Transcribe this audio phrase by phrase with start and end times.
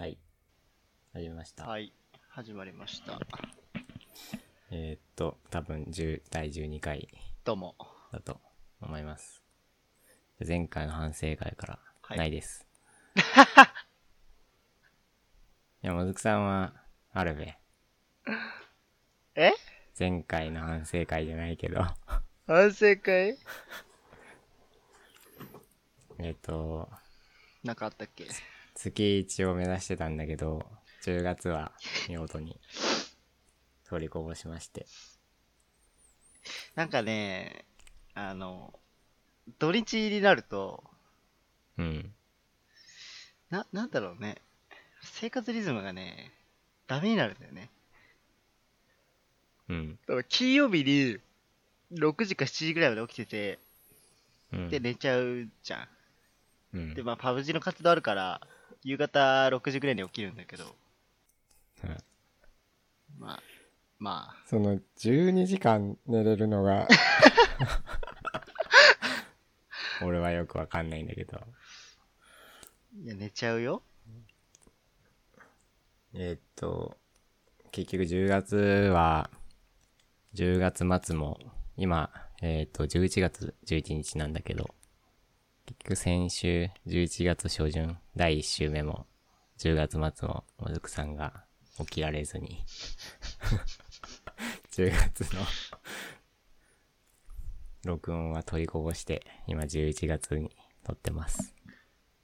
[0.00, 0.16] はい。
[1.12, 1.66] 始めました。
[1.66, 1.92] はい、
[2.30, 3.20] 始まりました。
[4.70, 7.06] えーっと、多分10、第12回
[7.44, 7.76] どうも。
[8.10, 8.40] だと
[8.80, 9.42] 思います。
[10.48, 12.66] 前回の反省会からはいないです。
[15.82, 16.72] いや、もずくさんは、
[17.12, 17.58] あるべ。
[19.34, 19.52] え？
[19.98, 21.84] 前回の反省会じゃないけど。
[22.46, 23.36] 反省会？
[26.20, 26.88] えーっと、
[27.62, 28.26] なんかあったっけ？
[28.80, 30.64] 月1を目指してたんだけど、
[31.02, 31.72] 10月は
[32.08, 32.58] 見事に
[33.86, 34.86] 取りこぼしまして。
[36.74, 37.66] なんかね、
[38.14, 38.72] あの、
[39.58, 40.82] 土日になると、
[41.76, 42.14] うん。
[43.50, 44.40] な、なんだろうね。
[45.02, 46.32] 生活リズムがね、
[46.86, 47.70] ダメになるんだよね。
[49.68, 49.98] うん。
[50.06, 51.18] だから金曜日に、
[51.92, 53.58] 6時か7時ぐらいまで起きてて、
[54.52, 54.68] うん。
[54.70, 55.86] で、寝ちゃうじゃ
[56.72, 56.94] うんん。
[56.94, 58.40] で、まあ、パブ G の活動あるから、
[58.82, 60.64] 夕方6時ぐらいに起きるんだけど、
[61.84, 61.96] うん
[63.18, 63.42] まあ、
[63.98, 66.88] まあ、その12時間寝れるのが
[70.02, 71.38] 俺はよくわかんないんだけど。
[73.02, 73.82] いや、寝ちゃうよ。
[76.14, 76.96] えーっと
[77.70, 79.30] 結局10月は
[80.34, 81.38] 10月末も
[81.76, 82.10] 今
[82.42, 84.74] えーっと11月11日なんだけど
[85.70, 89.06] 結局先週11月初旬第1週目も
[89.58, 91.44] 10月末ももずくさんが
[91.78, 92.64] 起きられずに
[94.72, 95.42] 10月の
[97.84, 100.50] 録音は取りこぼして今11月に
[100.82, 101.54] 撮ってます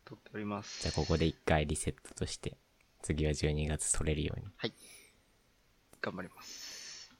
[0.04, 0.82] 撮っております。
[0.82, 2.56] じゃあここで1回リセットとして
[3.02, 4.46] 次は12月撮れるように
[6.00, 7.12] 頑張ります。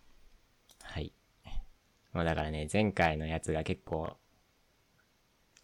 [0.83, 1.13] はい。
[2.13, 4.17] もうだからね、前回のやつが結構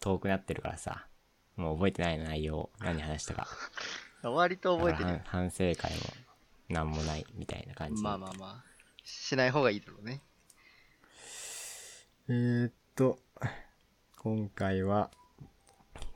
[0.03, 1.07] 遠くなってるからさ、
[1.55, 3.47] もう覚えてないの内容、何話したか。
[4.21, 5.05] 割と覚えてる。
[5.05, 5.99] 反反省会も
[6.67, 8.03] なんもないみたいな感じ。
[8.03, 8.63] まあまあまあ。
[9.05, 10.21] しない方がいいだろうね。
[12.27, 13.17] えー、っと、
[14.17, 15.09] 今回は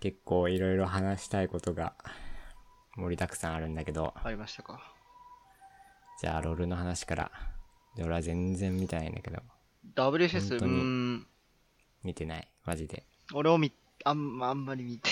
[0.02, 1.96] 結構いろいろ話したいことが
[2.98, 4.94] 盛りだくさんあるんだけど、ありましたか？
[6.20, 7.32] じゃあロールの話から。
[7.96, 9.42] で俺は全然見てないんだけど、
[9.96, 11.26] WSS、
[12.04, 12.52] 見てない。
[12.66, 13.06] マジで。
[13.34, 13.72] 俺を見、
[14.06, 15.10] あんあんまり見て。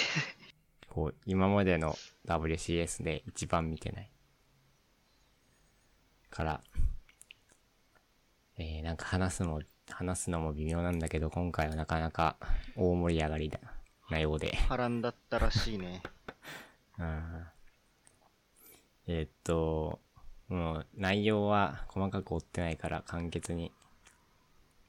[0.89, 1.95] こう、今までの
[2.27, 4.09] WCS で一番見てない。
[6.29, 6.61] から、
[8.57, 12.37] えー、なんか話すのも、話すのも微妙なんだけど、今回はなかなか
[12.75, 13.59] 大盛り上がりだ
[14.09, 14.55] なようで。
[14.55, 16.01] 波乱だったらしいね。
[16.99, 17.47] うん
[19.07, 19.99] えーっと、
[20.47, 23.71] もう内容は細かく追ってないから簡潔に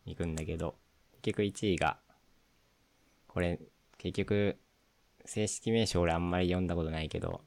[0.06, 0.76] 行くんだけど、
[1.22, 1.98] 結局1位が、
[3.36, 3.60] これ、
[3.98, 4.56] 結局、
[5.26, 7.42] 正式名称俺あんまり読んだことないけど、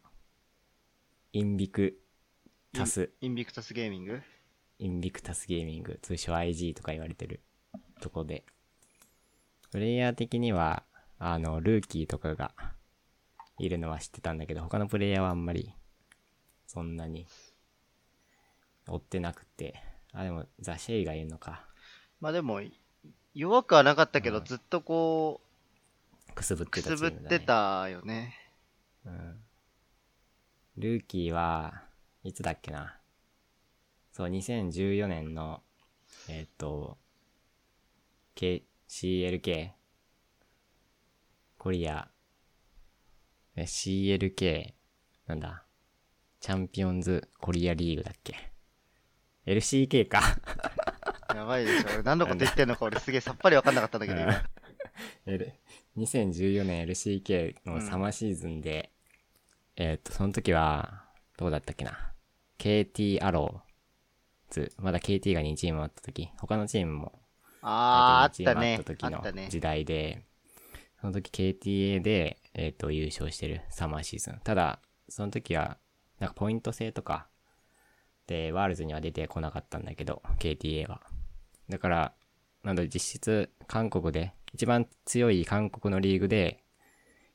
[1.34, 1.98] インビク
[2.72, 4.22] タス、インビクタスゲーミング？
[4.78, 7.42] インビクタスゲーミング、通称 IG とか言われてる
[8.02, 8.46] とこで、
[9.72, 10.84] プレイヤー的には、
[11.18, 12.54] あの、ルーキーとかが
[13.58, 15.74] いるのは知ってたんだけど、他のプレイヤーはあんまり、
[16.68, 17.26] そんなに、
[18.88, 19.82] 追ってなくて、
[20.14, 21.66] あ、でも、ザ・シェイがいるのか。
[22.20, 22.62] まあでも、
[23.34, 25.42] 弱くはなかったけど、ずっとこ
[26.35, 26.97] くすぶってたね。
[26.97, 28.35] すぶってたよね。
[29.06, 29.40] うん。
[30.78, 31.84] ルーキーは、
[32.23, 32.97] いつだっけな。
[34.12, 35.62] そう、2014年の、
[36.28, 36.97] えっ、と、
[38.35, 39.72] K、CLK、
[41.57, 42.09] コリア、
[43.56, 44.73] え、CLK、
[45.28, 45.66] なんだ、
[46.40, 48.51] チャンピオンズコリアリーグだっけ
[49.46, 50.22] ?LCK か。
[51.35, 51.90] やばいでしょ。
[51.96, 54.41] 俺何のこと言ってんのか俺すげえさっぱりわかんなかったんだけど、今
[55.98, 58.92] 2014年 LCK のサマーシーズンで、
[59.76, 61.06] えーっと、その時は、
[61.38, 62.14] どうだったっけな
[62.58, 67.20] ？KT アローズ、まだ KT が2チームあった時、他のチームも、
[67.62, 68.84] あー、あ大体2チームあったねった。
[68.84, 69.50] 時の。
[69.50, 70.24] 時代で、
[71.02, 74.42] その時 KTA で、えーっと、優勝してるサマーシーズン。
[74.44, 75.78] ただ、その時は、
[76.20, 77.28] なんかポイント制とか、
[78.28, 81.02] で、ワールズには出てこなかったんだけど、KTA は。
[81.70, 82.14] だから、
[82.64, 86.63] なんだ、実質、韓国で、一番強い韓国のリーグで、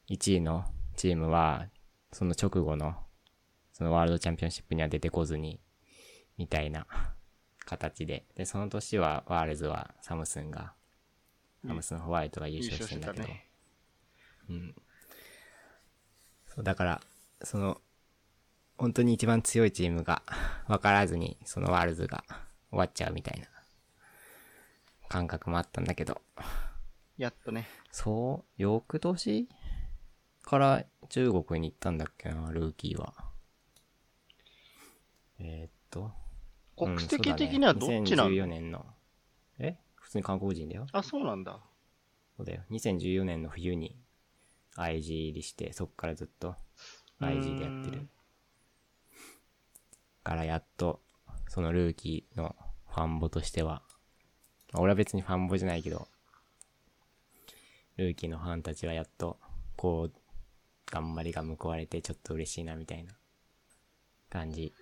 [0.08, 0.64] 1位の
[0.96, 1.68] チームは、
[2.12, 2.94] その直後の、
[3.72, 5.60] そのワールドチャンピオンシップには出てこずに、
[6.36, 6.86] みたいな
[7.64, 8.24] 形で。
[8.34, 10.74] で、その年は、ワールズはサムスンが、
[11.66, 13.28] サムスンホワイトが優勝してんだけど、
[14.50, 14.74] うん。
[16.46, 17.00] そう、だから、
[17.42, 17.80] その、
[18.76, 20.22] 本当に一番強いチームが
[20.66, 22.24] 分からずに、そのワールズが
[22.70, 23.46] 終わっちゃうみたいな
[25.08, 26.20] 感覚もあったんだけど、
[27.16, 27.68] やっとね。
[27.90, 29.48] そう、翌年
[30.42, 33.14] から中国に行ったんだっけな、ルーキーは。
[35.38, 36.12] えーっと。
[36.76, 38.84] 国籍的にはどっちなの、2014年の。
[39.58, 39.76] え？
[39.94, 40.86] 普通に韓国人だよ。
[40.92, 41.60] あ、そうなんだ。
[42.36, 42.62] そうだよ。
[42.70, 43.96] 2014年の冬に
[44.76, 46.56] IG 入りして、そっからずっと
[47.20, 48.08] IG でやってる。
[50.24, 51.00] からやっと、
[51.48, 52.56] そのルーキーの
[52.88, 53.82] ファンボとしては、
[54.72, 56.08] まあ俺は別にファンボじゃないけど、
[57.96, 59.38] ルーキーのファンたちはやっと、
[59.76, 60.12] こう、
[60.86, 63.12] 頑張りが報われてちょっと嬉しいなみたいな
[64.30, 64.72] 感じ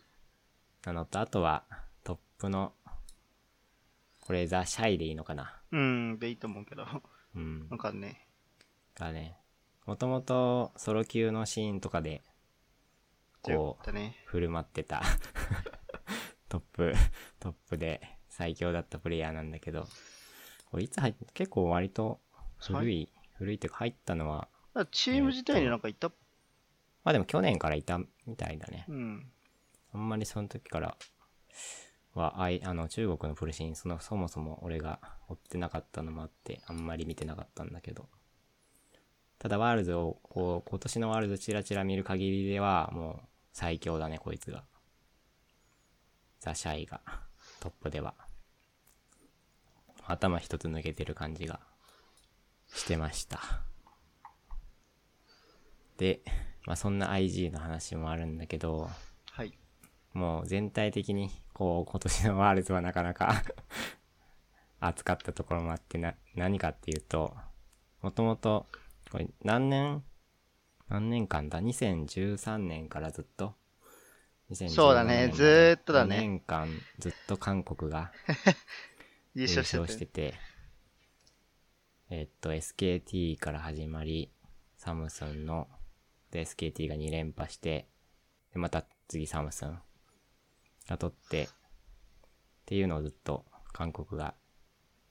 [0.85, 1.65] なのと、あとは
[2.05, 2.73] トップの、
[4.21, 5.61] これザ・シャイでいいのかな？
[5.73, 6.87] うん、でいいと思うけど。
[7.35, 7.67] うん。
[7.71, 8.27] わかんね
[8.95, 9.37] がね、
[9.87, 12.23] もともとソロ級のシーンとかで、
[13.43, 14.17] こうね。
[14.27, 15.03] 振る舞ってた
[16.49, 16.95] トップ、
[17.41, 19.89] トップで最強だったプレイヤーなんだけど、
[20.71, 22.21] これいつ入っ結構割と
[22.63, 24.49] 古い、古いっていうか入ったのは、
[24.91, 28.87] チーム自体になんかいた、まあでも去年からいたみたいだね。
[28.89, 29.27] うん。
[29.93, 30.97] あんまりその時から
[32.15, 38.09] は、あい、あの中国のプルシーン、その、そもそも俺が追ってなかったのもあって、あんまり見てなかったんだけど。
[39.39, 44.65] ただワールズを、こう、今年のワールズチラチラ見る限りでは、もう最強だね、こいつが。
[46.41, 47.01] TheShy が、
[47.61, 48.15] トップでは。
[50.05, 51.61] 頭一つ抜けてる感じが
[52.75, 53.41] してました。
[55.99, 56.21] で、
[56.67, 58.89] まあそんな IG の話もあるんだけど、
[59.31, 59.59] はい。
[60.13, 63.43] もう全体的に、こう、今年のワールズはなかなか
[64.81, 67.37] 熱かったところもあってな、何かっていうと、
[68.01, 68.67] もともと、
[69.11, 70.05] これ何年、
[70.89, 73.55] 何年間だ ?2013 年からずっと、
[74.51, 76.69] 2017そうだねずーっとだね2年間
[76.99, 78.13] ずっと韓国が
[79.35, 80.35] 優勝してて、
[82.15, 84.31] えっと、SKT から始まり、
[84.77, 85.67] サムスンの、
[86.31, 87.87] で、SKT が2連覇して、
[88.53, 89.79] で、また次サムスン
[90.91, 91.49] が取って、っ
[92.67, 94.35] ていうのをずっと韓国が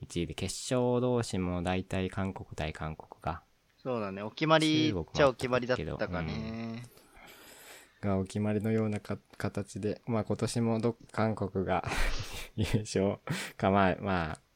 [0.06, 3.42] 1位で、決勝同士も大体韓国対韓国が、
[3.82, 4.22] そうだね。
[4.22, 6.84] お決まりっちゃお決まりだったかあったね。
[8.00, 11.84] がお決まりのようなか形で、まあ今年もど韓国が
[12.56, 13.18] 優勝
[13.58, 14.51] か、まあまあ、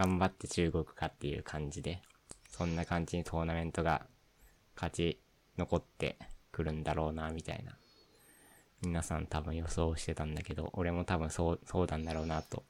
[0.00, 2.00] 頑張って中国かっていう感じで、
[2.48, 4.06] そんな感じにトーナメントが
[4.74, 5.20] 勝ち
[5.58, 6.18] 残って
[6.52, 7.76] くるんだろうな、みたいな。
[8.80, 12.64] 皆さん多分予想してたんだけど、俺も多分そう、そうなんだろうなと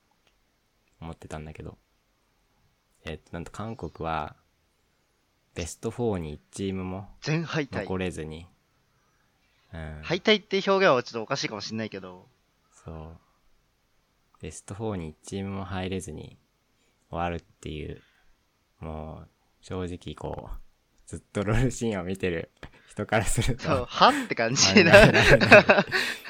[1.00, 1.78] 思ってたんだけど。
[3.04, 4.34] えっと、なんと韓国は、
[5.54, 7.82] ベスト4に1チームも全敗退。
[7.82, 8.48] 残れずに、
[9.72, 10.00] うん。
[10.02, 12.26] 敗退って表現はちょっとおかしいかもしれないけど、
[12.84, 13.20] そう。
[14.42, 16.36] ベスト4に1チームも入れずに
[17.10, 18.00] 終わるっていう、
[18.80, 19.28] もう、
[19.60, 20.60] 正直こう、
[21.06, 22.50] ずっとロールシーンを見てる
[22.88, 25.12] 人からすると、そう、はって感考じない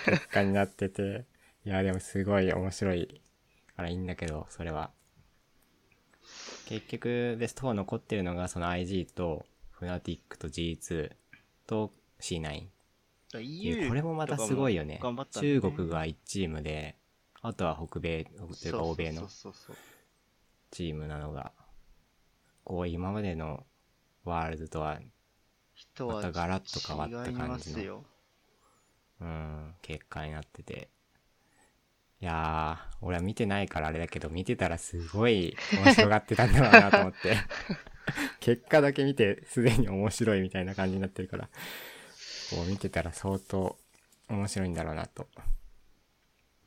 [0.06, 1.26] 結果になってて、
[1.66, 3.20] いや、でもすごい面白い
[3.76, 4.90] からいいんだけど、それは。
[6.66, 11.10] 結局、ベスト4残ってるのが、その IG と、フナティックと G2
[11.66, 12.66] と C9。
[13.40, 15.00] い EU やこれもまたすごいよね。
[15.30, 16.96] 中国が1チームで、
[17.42, 19.76] あとは北米、というか欧米のそうそうそう
[20.70, 21.52] チームなのが、
[22.64, 23.64] こう今までの
[24.24, 25.00] ワールドとは、
[25.98, 28.04] またガラッと変わった感じの。
[29.20, 30.88] うん、結果になってて。
[32.20, 37.36] いやー、俺は見てないからあれだけど、見てたらすごい面白がってたんだろうなと思って。
[38.40, 41.48] 結果だけ見てすでに面白いみたいな感じになってるから、
[42.50, 43.78] こう見てたら相当
[44.28, 45.28] 面白いんだろうなと。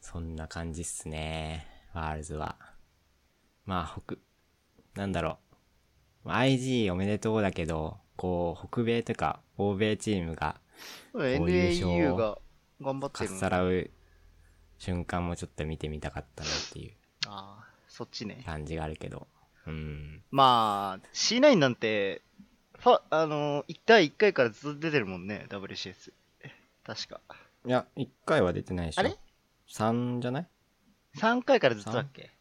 [0.01, 2.72] そんな感じっすね、ワールズは。
[3.65, 4.15] まあ、北、
[4.95, 5.39] なんだろ
[6.25, 6.29] う。
[6.29, 10.59] IG おめでとうだけど、こう、北米とか欧米チームが
[11.13, 11.51] う優勝
[11.87, 12.37] NAU が
[12.81, 13.89] 頑張ってかっさらう
[14.77, 16.93] 瞬間もちょっと見てみたかったなっていう
[17.27, 18.43] ああ、そっちね。
[18.45, 19.27] 感じがあるけど。
[19.65, 20.21] うん。
[20.31, 22.21] まあ、C9 なんて、
[22.79, 26.11] ファ、あのー、第1回からずっと出てるもんね、WCS。
[26.83, 27.21] 確か。
[27.65, 28.99] いや、1回は出てないでしょ。
[28.99, 29.17] あれ
[29.69, 30.47] ?3 じゃない
[31.15, 32.32] ？3回からずっとだっけ？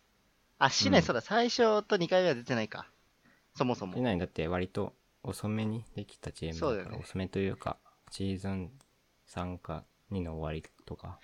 [0.62, 2.87] あ、C9、うんそうだ、最初と2回目は出てないか。
[3.57, 3.95] そもそも。
[3.95, 7.78] 出ないんだって割と遅めにできたチームだから、そうだよね遅めというか、
[8.12, 8.71] シーズン
[9.28, 11.19] 3か2の終わりとか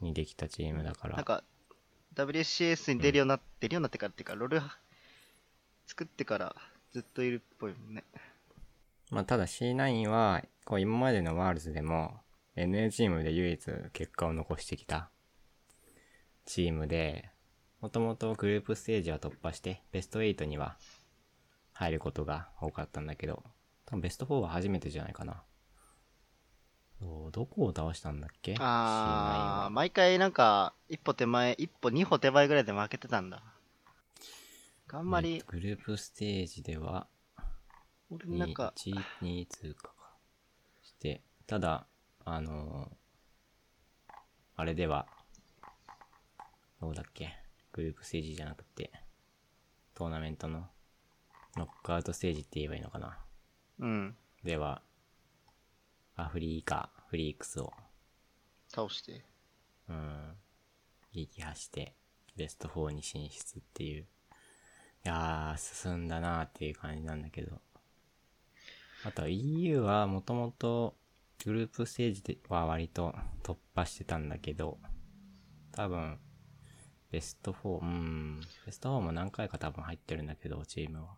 [0.00, 1.14] にできたチームだから。
[1.14, 1.44] なんか、
[2.16, 4.62] WCS に出るようになって、出るようになってからっていうか、ロール
[5.86, 6.56] 作ってから
[6.90, 8.02] ずっといるっぽいもんね。
[9.12, 12.18] まあ、ただ C9 は、こう今までのワールズでも、
[12.56, 15.10] NA チームで唯一結果を残してきた
[16.44, 17.30] チームで、
[17.80, 20.76] もともとグループステージは突破して、ベスト8には
[21.72, 23.42] 入ることが多かったんだけど、
[23.86, 25.42] 多分ベスト4は初めてじゃないかな。
[27.00, 28.54] そうと、どこを倒したんだっけ？
[28.58, 33.42] あー、C9 毎回なんか、一歩手前、一歩二歩手前ぐらいで負けてたんだ。
[34.92, 37.06] あんまりえっと、グループステージでは、
[38.10, 39.94] 俺なんか、1、2通過か。
[40.82, 41.86] して、ただ、
[42.26, 43.00] あのー
[44.56, 45.06] あれでは、
[46.82, 47.30] どうだっけ？
[47.72, 48.90] グループステージじゃなくて、
[49.94, 50.66] トーナメントの、
[51.56, 53.18] ノックアウトステージって言えばいいのかな
[53.80, 54.82] うん、では、
[56.16, 57.72] アフリカ、フリークスを、
[58.68, 59.24] 倒して。
[59.88, 60.34] うん、
[61.12, 61.94] 撃破して、
[62.36, 64.02] ベスト4に進出っていう。
[64.02, 64.06] い
[65.04, 67.60] やー、進んだなーっていう感じなんだけど。
[69.04, 70.94] あとは EU はもともと
[71.44, 74.78] グループステージでは割と突破してたんだけど、
[75.72, 76.18] 多分、
[77.10, 81.08] ベスト4、うん、ベスト4も何回か多分入ってるんだけど、チームは。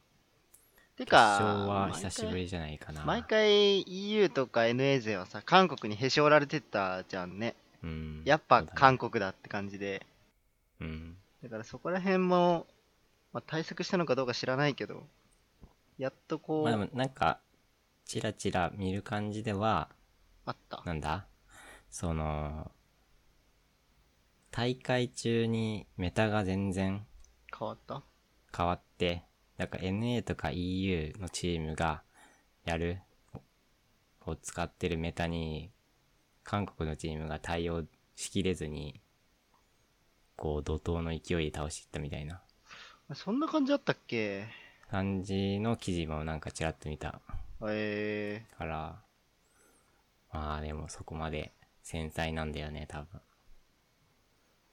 [0.96, 3.04] 決てか、勝は久しぶりじゃないかな。
[3.04, 7.56] 毎回 EU とか NA 勢はさ、韓国にへし折られてたじゃんね。
[7.82, 8.22] うん。
[8.24, 10.06] やっぱ韓国だって感じで。
[10.80, 11.16] うん。
[11.42, 12.66] だからそこら辺も、
[13.32, 15.06] まあ、対策したのかどうか知らないけど、
[15.98, 17.40] やっとこう、まあでもなんか、
[18.04, 19.88] チラチラ見る感じでは、
[20.44, 20.82] あった。
[20.84, 21.26] なんだ？
[21.90, 22.70] その、
[24.52, 27.06] 大会中にメタが全然
[27.58, 28.02] 変わった？
[28.54, 29.24] 変わって、
[29.56, 32.02] だから NA とか EU のチームが
[32.66, 33.00] やる、
[34.26, 35.70] を使ってるメタに、
[36.44, 39.00] 韓国のチームが対応しきれずに、
[40.36, 42.42] こう怒涛の勢いで倒していったみたいな。
[43.14, 44.48] そんな感じだったっけ？
[44.90, 47.22] 感じの記事もなんかちらっと見た。
[47.66, 48.44] え。
[48.58, 49.00] から、
[50.30, 53.20] まあでもそこまで繊細なんだよね、多分。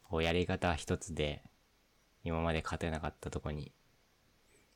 [0.10, 1.44] こうやり方一つで、
[2.24, 3.72] 今まで勝てなかったとこに、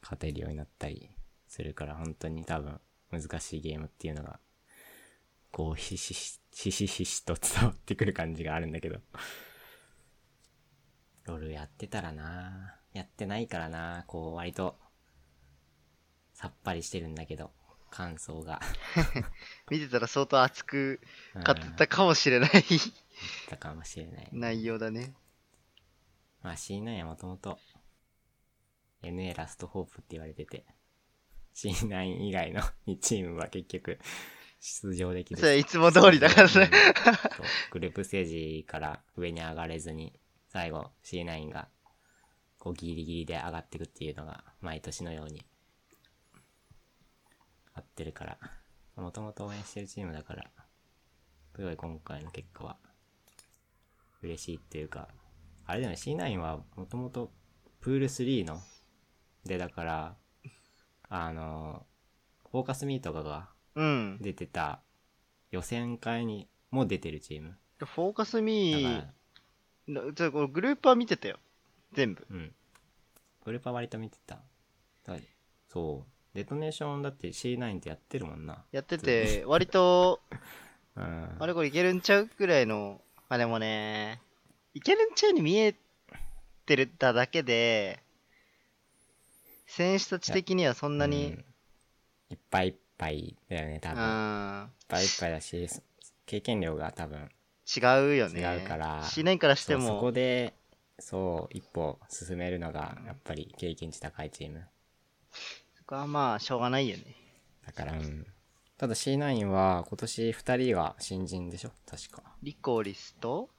[0.02, 1.10] 勝てるようになったり
[1.48, 2.80] するから、本当に多分
[3.12, 4.40] 難しいゲームっていうのが、
[5.52, 9.00] こうひしひし、ひしひしと伝わってくる感じがあるんだけど。
[11.26, 14.78] ロールやってたらなやってないからなこう割と、
[16.36, 17.50] さっぱりしてるんだけど、
[17.90, 18.62] 感想が。
[18.96, 19.26] ー、
[19.72, 21.02] 見てたら相当熱く
[21.34, 22.52] うん語ったかもしれない
[23.50, 24.30] たかもしれない。
[24.32, 25.16] 内容だね。
[26.44, 27.58] まあ C9 はもともと
[29.02, 30.66] NA ラストホープって言われてて、
[31.56, 34.00] C9 以外の2チームは結局
[34.60, 35.40] 出場できる。
[35.40, 36.70] それいつも通りだからね。
[37.72, 40.14] グループステージから上に上がれずに、
[40.50, 41.68] 最後 C9 が
[42.60, 45.46] こうギリギリで上がっていくっていうのが毎年のように
[47.74, 48.38] あってるから、
[48.96, 50.50] もともと応援してるチームだから、
[51.56, 52.78] すごい今回の結果は
[54.22, 55.08] 嬉しいっていうか、
[55.66, 57.32] あれだよね、C9 はもともと
[57.82, 58.62] プール3の、
[59.46, 60.16] でだから、
[61.10, 61.86] あの、
[62.52, 64.18] フォーカスミーとかがうん。
[64.22, 64.82] 出てた
[65.52, 67.58] 予選会にも出てるチーム。
[67.80, 69.06] フォーカスだミー、
[69.88, 71.40] なちょこれグループは見てたよ。
[71.94, 72.26] 全部。
[72.30, 72.54] うん。
[73.46, 74.40] グループは割と見てた。
[75.06, 75.18] だ
[75.70, 76.36] そう。
[76.36, 78.64] デトネーションだって C9 ってやってるもんな。
[78.72, 80.22] やってて、割と、
[80.96, 81.38] うん。
[81.40, 82.28] あれこれいけるんちゃう？
[82.28, 84.22] くらいの、まあでもね、
[84.74, 85.76] いけるんちゃうに見え
[86.66, 88.02] てるただけで、
[89.68, 91.46] 選手たち的にはそんなに、うん
[92.30, 94.04] いっぱいいっぱいだよね、多う分。
[94.04, 95.82] いっん、ぱいいっぱいだし、そ
[96.26, 97.30] 経験量が多分。
[97.76, 97.80] 違
[98.14, 98.42] うよね。
[98.42, 100.54] 違うからしないからしてそうそこも、で、
[101.00, 104.68] そう、一歩進めるのが、やっぱり経験値高いチーム。
[105.76, 107.04] そこはまあ、しょうがないよね。
[107.66, 108.26] だから、うん。
[108.78, 112.24] ただ C9 は今年2人は新人でしょ確か。
[112.42, 113.50] リコリスと、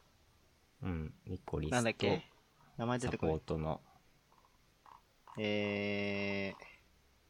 [0.85, 1.15] うん。
[1.27, 2.31] リコリスとなんだっけ？
[2.77, 3.35] 名前出サてこない。
[3.37, 3.81] ポートの
[5.37, 6.55] え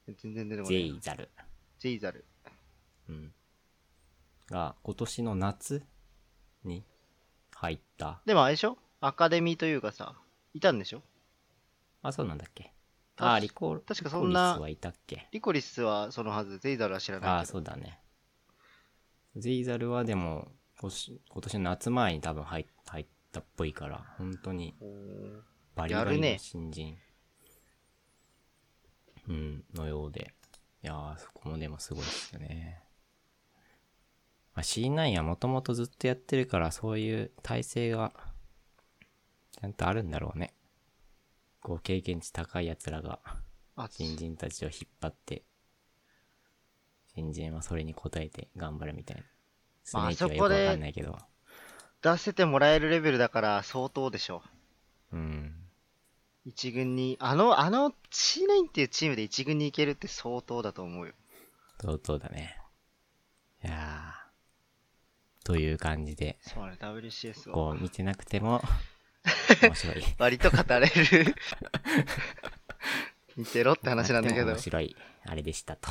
[0.06, 0.82] ー、全然出てこジない。
[0.82, 1.30] ェイザル。
[1.78, 2.26] ジェイザル。
[3.08, 3.32] うん。
[4.50, 5.82] が、今年の夏
[6.64, 6.84] に
[7.54, 8.20] 入った。
[8.26, 8.76] でもあれでしょ？
[9.00, 10.14] アカデミーというかさ、
[10.52, 11.02] いたんでしょ？
[12.02, 12.72] あ、そうなんだっけ？
[13.16, 13.78] たあ、リコ。
[13.78, 15.28] 確かそんなリコリスはいたっけ？
[15.32, 17.52] リコリスはそのはず、ゼイザルは知らああ、ないけど。
[17.52, 18.00] そうだね。
[19.36, 20.48] ゼイザルはでも、
[20.80, 24.74] 今年今年の夏前に多分入入ったっぽいから、本当に
[25.74, 26.96] バリバリの新人、
[29.28, 30.32] うん、のようで。
[30.82, 32.80] いやー、そこもでもすごいですよね。
[34.54, 38.12] まあ、C9 はもともとずっとやってるから、そういう体制が、
[39.50, 40.54] ちゃんとあるんだろうね。
[41.60, 43.18] こう、経験値高い奴らが、
[43.74, 45.42] あ、新人たちを引っ張って、
[47.14, 49.22] 新人はそれに応えて頑張るみたいな。
[49.94, 51.18] まあーキはよくそこでわかんないけど。
[52.04, 54.42] 出せてもらえるレベルだから相当でしょ。
[55.10, 55.54] うん。
[56.44, 61.14] 一軍に、あの、あの C9 っていうチームで一軍に行けるって相当だと思うよ。
[61.80, 62.60] 相当だね。
[63.64, 64.12] いや
[65.44, 67.54] という感じで、そうね、WCS は。
[67.54, 68.60] こう見てなくても
[69.62, 70.04] 面白い。
[70.18, 71.34] 割と語れる。
[73.36, 74.58] 見てろって話なんだけど面。
[74.58, 74.94] 白い、
[75.24, 75.90] あれでしたと。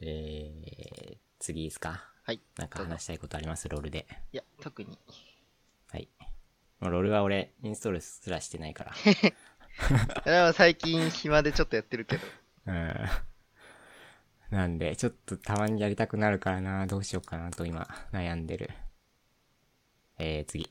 [0.00, 2.11] えー、次ですか？
[2.24, 2.40] はい。
[2.56, 3.68] なんか話したいことあります？
[3.68, 4.06] ロールで。
[4.32, 4.98] いや、特に。
[5.90, 6.08] はい。
[6.80, 8.92] もうロールは俺、インストールすらしてないから。
[10.24, 12.26] でも最近暇でちょっとやってるけど。
[12.66, 12.94] うん。
[14.50, 18.70] なんで、ちょっとたまにやりたくなるからな、どうしようかなと今、悩んでる。
[20.18, 20.70] えー、次。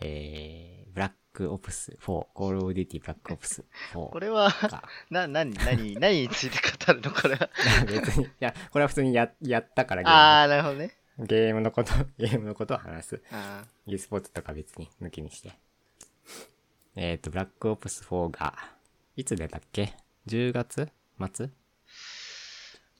[0.00, 4.08] えー、ブラックオプス4、コールオブデューティブラックオプス4。
[4.08, 4.84] これは、か。
[5.10, 7.10] な、なに、なに、 何について語るの？
[7.10, 7.50] これは。
[7.86, 10.96] 別に、いや、これは普通にや、やったからゲーあー、なるほどね。
[11.18, 11.26] ム。
[11.26, 13.22] ゲームのこと、 ゲームのことを話す。
[13.32, 15.52] あ e スポーツとか別に抜きにして。
[16.94, 18.56] えっ、と、ブラックオプス4が、
[19.16, 19.92] いつ出たっけ
[20.28, 20.88] ?10 月？
[21.18, 21.50] 末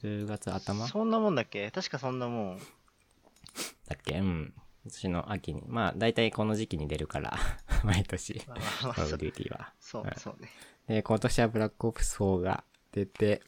[0.02, 0.88] ?10 月ー頭？
[0.88, 1.70] そんなもんだっけ？
[1.70, 2.58] 確かそんなもん。
[2.58, 2.64] だ
[3.94, 4.18] っけ？
[4.18, 4.52] うん。
[4.84, 5.62] 今年の秋に。
[5.66, 7.38] まあ、大体この時期に出るから、
[7.84, 8.42] 毎年。
[8.46, 9.72] まあまあまあデューティは。
[9.78, 10.48] そう、そうね。
[10.88, 13.42] で、今年はブラックオプス4が出て、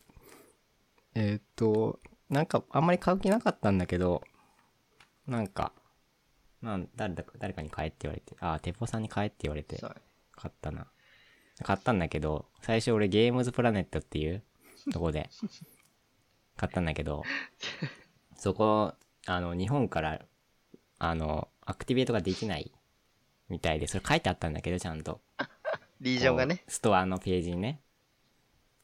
[1.14, 4.22] えーっと、なんかあんまり買う気なかったんだけど、
[5.26, 5.72] なんか、
[6.62, 9.80] なん誰だか誰かに買えって言われて、あ、テポさんに買えって言われて。
[10.32, 10.86] 買ったな。
[11.62, 14.42] 買ったんだけど、最初俺ゲームズプラネットっていう
[14.92, 15.30] とこで
[16.56, 17.22] 買ったんだけど、
[18.36, 18.94] そこ、
[19.26, 20.24] あの、日本から、
[20.98, 22.72] あの、アクティベートができない
[23.48, 25.20] みたいで、それ書いてあったんだけど、ちゃんと。
[26.00, 26.62] リージョンがね。
[26.68, 27.80] ストアのページにね、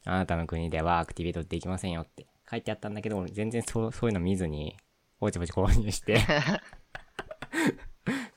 [0.05, 2.25] あなたの国ではアクティベートできませんよって。
[2.49, 4.77] 書いてあったんだけど、俺全然そうそういうの見ずに、
[5.19, 6.19] ぼちぼち購入して、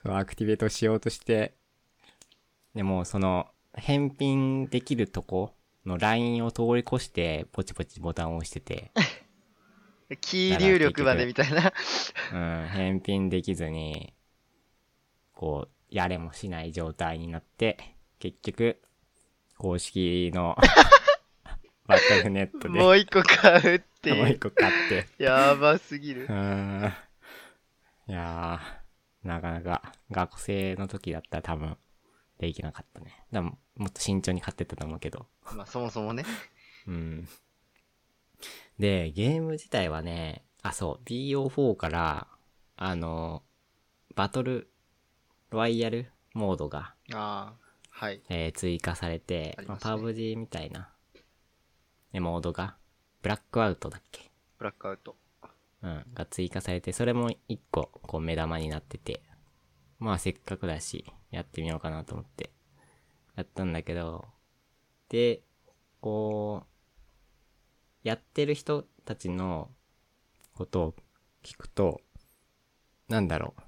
[0.05, 1.55] アクティベートしようとして、
[2.75, 5.53] でもその、返品できるとこ
[5.85, 8.91] のラインを通り越して、ポチポチボタンを押してて、
[10.21, 11.73] キー入力までみたいな。
[12.33, 14.15] うん、返品できずに、
[15.35, 17.79] こう、やれもしない状態になって、
[18.19, 18.81] 結局、
[19.59, 20.57] 公式の
[21.87, 24.39] バトルネットで、もう一個買うっていうもう一。
[24.41, 26.27] 個買って、やばすぎるう。
[26.27, 26.93] ーん。
[28.09, 31.77] いやー、なかなか学生の時だったら多分
[32.39, 33.25] できなかったね。
[33.33, 35.27] 多分もっと慎重に買ってたと思うけど。
[35.55, 36.25] まあそもそもね。
[36.87, 37.29] うん。
[38.79, 42.29] で、ゲーム自体はね、あ、そう、BO4 から、
[42.77, 43.43] あの、
[44.15, 44.69] バトル
[45.51, 47.55] ロワイヤルモードが、ああ、
[47.91, 48.21] はい。
[48.29, 49.91] えー追加されて、まあ、ありますね。
[49.93, 50.91] パブ G みたいな、
[52.13, 52.77] ね、モードが、
[53.23, 54.31] ブラックアウトだっけ？
[54.59, 55.17] ブラックアウト。
[55.83, 59.21] うん、が追加されて、それも一個、こう、目玉になってて、
[59.99, 62.51] まあ、せっかくだし、やってみようかなと思って、
[63.37, 64.25] やったんだけど、
[65.09, 65.43] で、
[66.01, 69.71] こう、やってる人たちの
[70.55, 70.95] ことを
[71.43, 72.01] 聞くと、
[73.09, 73.63] なんだろう、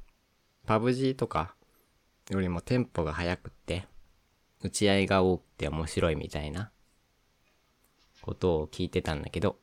[0.66, 1.54] パブ G とか
[2.30, 3.86] よりもテンポが速くって、
[4.62, 6.70] 打ち合いが多くて面白いみたいな
[8.22, 9.56] ことを聞いてたんだけど、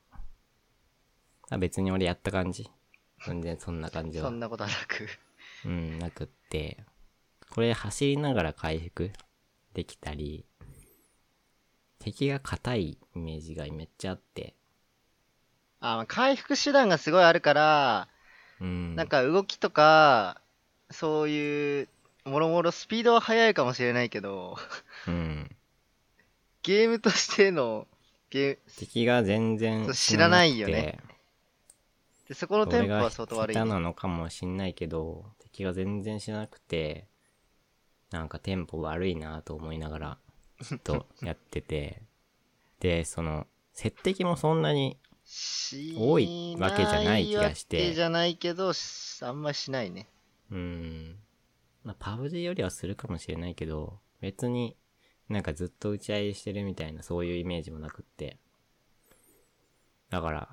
[1.50, 2.70] あ別に俺やった感じ。
[3.26, 4.40] 全然そんな感じはそん。
[4.40, 5.08] なことはなく。
[5.66, 6.84] うん、なくって。
[7.52, 9.12] これ走りながら回復
[9.74, 10.46] できたり、
[12.00, 14.56] 敵が硬いイメージがめっちゃあって。
[15.80, 18.08] あまあ回復手段がすごいあるから、
[18.60, 18.96] うん。
[18.96, 20.42] なんか動きとか、
[20.90, 21.90] そういう、
[22.26, 24.58] もろもろスピードは速いかもしれないけど、
[25.08, 25.56] うん。
[26.64, 27.88] ゲームとしての、
[28.32, 31.00] ゲー敵が全然そう知らないよね
[32.26, 32.66] 死でそこの。
[32.66, 37.08] テンポは相当悪い、が下手なのかもしんないけど、敵が全然しなくて、
[38.10, 40.18] なんかテンポ悪いなと思いながら、
[40.62, 42.02] ずっとやってて。
[42.80, 50.08] で、その、設定もそんなにし多いわけじゃない気がしてわけじゃないけど、しあんましないね。
[50.52, 51.20] うん。
[51.86, 54.76] まあ、パブ G よりはするかもしれないけど、別に
[55.30, 58.38] なんかずっと打ち合いしてるみたいなそういうイメージもなくって。
[60.10, 60.50] だから、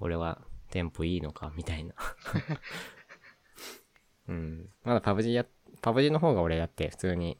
[0.00, 1.94] 俺はテンポいいのかみたいな。
[4.28, 4.68] うん。
[4.84, 5.44] まだパブ G や、
[5.82, 7.38] パブ G の方が俺やって普通に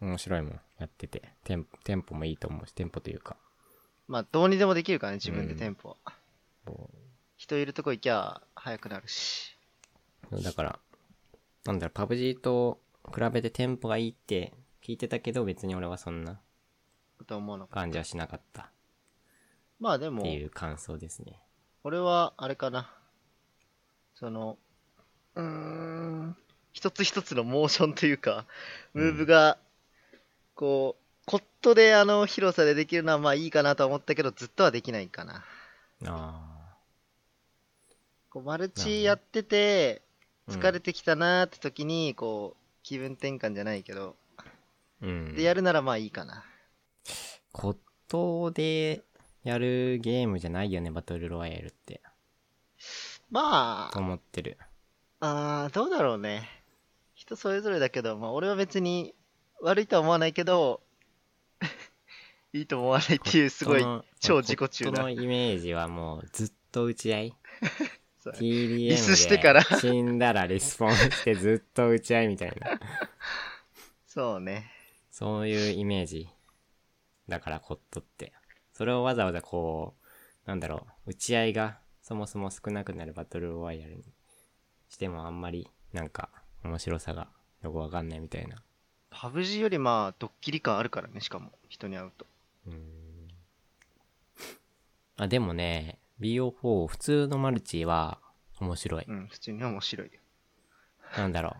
[0.00, 3.36] 面白いもんやってて、テンポ、テンポもいいと思うし、テンポというか、
[4.06, 5.96] まあ、どうにでもできるからね、自分でうんテンポは。
[6.64, 6.90] こ
[7.36, 9.56] 人いるとこ行きゃ、速くなるし。
[10.30, 10.80] うだから、
[11.64, 12.80] なんだろう、パブ G と
[13.14, 16.40] 比べてテンポがいいって聞いてたけど、別に俺はそんな
[17.26, 17.74] と思うのか。
[17.74, 18.70] 感じはしなかった。
[19.78, 21.40] まあでもって、いう感想ですね。
[21.84, 22.92] 俺は、あれかな。
[24.14, 24.58] その、
[25.34, 26.36] うーん、
[26.72, 28.46] 一つ一つのモーションというか、
[28.94, 29.58] ムーブが、
[30.54, 35.44] こう、コットであの広さでできるのはまあいいかなとは思ったけど、ずっとはできないかな。
[36.04, 36.76] あ
[38.30, 40.02] こうマルチやってて、
[40.52, 44.16] 疲れてきたなーって時に、こう、気分転換じゃないけど、
[45.00, 45.34] うん。
[45.34, 46.44] でやるならまあいいかな。
[47.52, 47.76] 骨
[48.08, 49.02] 董で
[49.44, 52.00] やるゲームじゃないよね、バトルロワイヤルって。
[53.30, 54.58] まあ、と思ってる。
[55.20, 56.48] あーどうだろうね。
[57.14, 59.14] 人それぞれだけど、まあ俺は別に
[59.60, 60.82] 悪いとは思わないけど、
[62.52, 63.84] いいと思わないっていうすごい
[64.20, 65.10] 超自己中なこの。
[65.10, 67.36] イメージはもうずっと打ち合い
[68.30, 72.78] ?TDM リスしてからで死んだらリスポンしてずっと打ち合いみたいな。
[74.06, 74.70] そうね。
[75.10, 76.28] そういうイメージ。
[77.28, 78.32] だからコットって。
[78.72, 79.94] それをわざわざこ
[80.44, 84.02] う、なんだろう、打ち合いがそもそも少なくなるバトルロワイヤルに
[84.88, 86.28] してもあんまりなんか
[86.64, 87.28] 面白さが
[87.62, 88.56] よくわかんないみたいな。
[89.10, 92.26] パブ G よりまあドッキリ感あるからね、しかも人に会うと。
[92.66, 93.28] うーん。
[95.16, 98.20] あ、でもね、BO4 普通のマルチは
[98.60, 99.04] 面白い。
[99.08, 100.12] うん、普通に面白いよ。
[101.16, 101.54] なんだろう。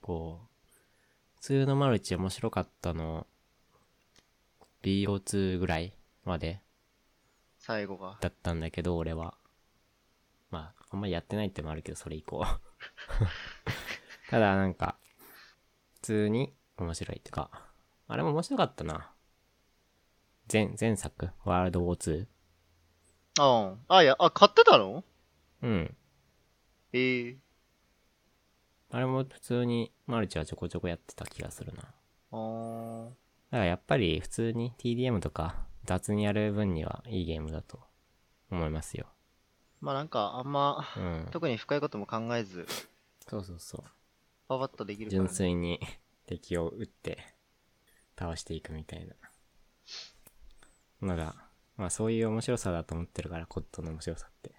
[0.00, 0.46] こう、
[1.36, 3.26] 普通のマルチ面白かったの、
[4.82, 6.60] BO2 ぐらいまで
[7.58, 8.18] 最後が。
[8.20, 9.34] だったんだけど、俺は。
[10.50, 12.44] まあ、あんまりやってないってのもあるけど、それ以降。
[14.28, 14.98] ただ、なんか、
[15.94, 17.50] 普通に面白いってか、
[18.06, 19.14] あれも面白かったな。
[20.52, 22.33] 前、前作、ワールドウォー 2?
[23.38, 25.04] ああ、あ、いや、あ、買ってたの？
[25.62, 25.96] うん。
[26.92, 27.38] ええ
[28.90, 31.82] あれも普通にマルチはちょこちょこやってた気がするな。
[31.82, 31.94] だか
[32.30, 33.10] あー
[33.50, 37.80] らやっぱり普通に TDM とか雑にやる分にはいいゲームだと
[38.50, 39.06] 思いますよ。
[39.80, 41.28] まあなんか、あんま、うん。
[41.30, 42.66] 特に深いことも考えず、
[43.28, 43.84] そうそうそう。
[44.48, 45.28] パパッとできるから、純ね。
[45.28, 45.80] 粋に
[46.26, 47.18] 敵を撃って
[48.18, 49.14] 倒していくみたいな
[51.02, 51.43] のが、
[51.76, 54.54] まあそういう面白さだと思ってるから、コットの面白さって。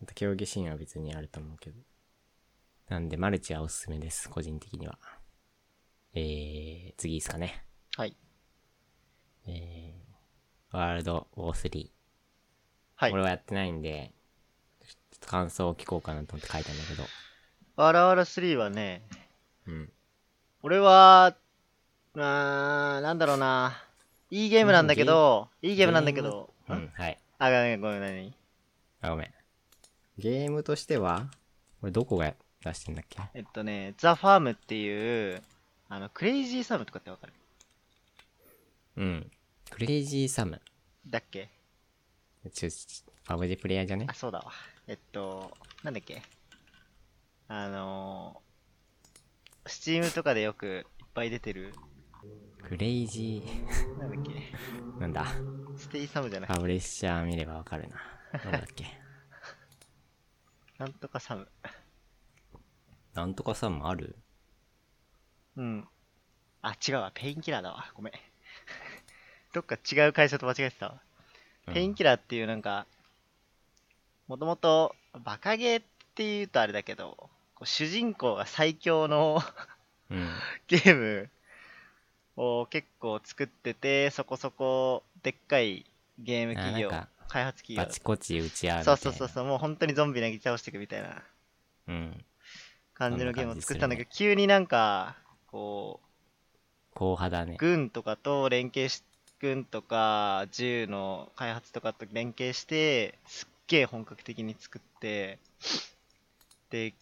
[0.00, 1.80] また競技シーンは別にあると思うけど。
[2.88, 4.98] なんで、マルチはおすすめです、個人的には。
[6.14, 7.64] えー、次ですかね。
[7.96, 8.16] はい。
[9.46, 11.90] えー、ワールドウォー3。
[12.96, 13.22] はい俺。
[13.22, 14.12] はやってないんで、
[14.80, 17.04] ちょっと感想を聞こうかなと思って書いたんだけど。
[17.76, 19.06] わらわら3はね、
[19.66, 19.92] うん。
[20.62, 21.36] 俺は、
[22.16, 23.84] あーなんだろうな。
[24.30, 27.18] いいゲームなんだけど、いいゲームなんだけど、うん、はい。
[27.38, 28.34] あ、ごめんごめん、何？
[29.00, 29.30] あ、ごめん。
[30.18, 31.28] ゲームとしては、
[31.80, 33.20] これどこが出してんだっけ？
[33.34, 35.42] えっとね、ザ・ファームっていう、
[35.88, 37.32] あの、クレイジーサムとかってわかる？
[38.98, 39.30] うん。
[39.70, 40.60] クレイジーサム。
[41.08, 41.48] だっけ？
[42.52, 44.06] ちょ、ちパブジプレイヤーじゃね？
[44.08, 44.52] あ、そうだわ。
[44.86, 45.50] えっと、
[45.82, 46.22] なんだっけ？
[47.48, 51.74] あのー、スチームとかでよくいっぱい出てる、
[52.68, 54.34] クレイジー、なんだっけ？
[54.98, 55.26] なんだ？
[55.76, 58.40] ステイサムじゃなくて、パブリッシャー見ればわかるな。
[58.44, 58.86] なんだっけ？
[60.78, 61.48] なんとかサム。
[63.14, 64.16] なんとかサムある？
[65.56, 65.88] うん。
[66.62, 67.10] あ、違うわ。
[67.14, 67.90] ペインキラーだわ。
[67.94, 68.12] ごめん。
[69.52, 70.92] どっか違う会社と間違えてたわ。
[71.66, 72.86] うんペインキラーっていうなんか、
[74.26, 77.30] もともとバカゲーって言うとあれだけど、
[77.62, 79.40] 主人公が最強の
[80.10, 80.28] うん。
[80.66, 81.30] ゲーム
[82.40, 85.84] を結構作ってて、そこそこでっかい
[86.18, 86.88] ゲーム企業
[87.28, 89.18] 開発企業バチコチ打ち合うみたそいうな。
[89.18, 91.22] そうそうそう、もう本当にゾンビ投げ倒していくみたいな
[91.88, 92.24] うん。
[92.94, 95.16] 感じのゲームを作ったんだけど、そ急になんか、
[95.50, 97.56] こう、硬派だね。
[97.58, 99.02] 軍とかと連携し、
[99.40, 105.38] 軍とか銃の開発とかと連携して、すっげえ本格的に作って、
[106.70, 106.94] で、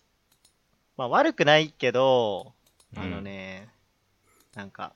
[0.96, 2.52] まあ悪くないけど、
[2.96, 3.68] あのね、
[4.54, 4.92] なんか、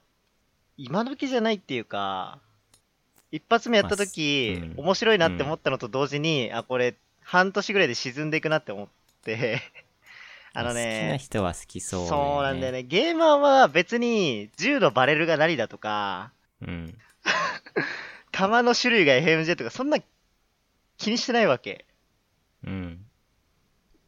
[0.84, 2.40] 今時じゃないっていうか、
[3.30, 8.88] 一発目やった時、まうん面白いなって思ったのと同時に、あ、これ、半年ぐらいで沈んでいくなって思っ
[9.24, 9.62] て、
[10.54, 12.72] あの好きなね、人は好きそう、そうなんだよ。
[12.72, 12.82] ね。
[12.82, 16.98] ゲーマーは別に銃のバレルが何だとか、うん。
[18.32, 19.98] 弾の種類が FMJ とかそんな
[20.98, 21.86] 気にしてないわけ。
[22.66, 23.06] うん。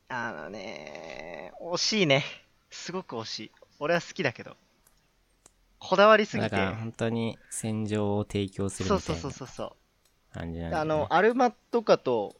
[0.09, 2.25] あのね、惜しいね。
[2.71, 3.53] すごく惜しい。
[3.79, 4.57] 俺は好きだけど。
[5.89, 6.49] こだわりすぎて。
[6.49, 9.77] だから本当に戦場を提供するそうそうみたいなそうそうそ
[10.33, 10.35] う。
[10.35, 12.37] 感じなんだあの、アルマとかと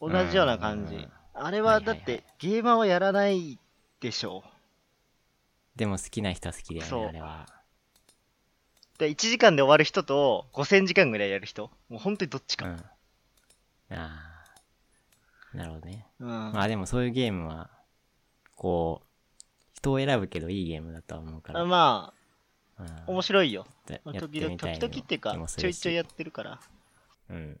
[0.00, 1.12] 同じような感じうん。
[1.34, 3.58] あれはだっはいはいはてゲーマーはやらない
[4.00, 4.42] でしょ
[5.76, 7.46] でも好きな人は好きだよそうね、あれは。
[8.96, 8.98] う。
[8.98, 11.70] で、1時間で終わる人と5000時間ぐらいやる人。
[11.88, 12.66] もう本当にどっちか。
[12.66, 12.72] うん。
[12.74, 14.34] あ
[15.54, 15.56] あ。
[15.56, 16.06] なるほどね。
[16.18, 16.28] うん。
[16.28, 17.70] まあでもそういうゲームは、
[18.56, 19.08] こう、
[19.74, 21.64] 人を選ぶけどいいゲームだとは思うから。
[21.64, 22.12] まうんあ、
[23.06, 23.66] 面白いよ。
[23.86, 26.60] 時々、時々っていうかちょいちょいやってるから。
[27.30, 27.60] うん。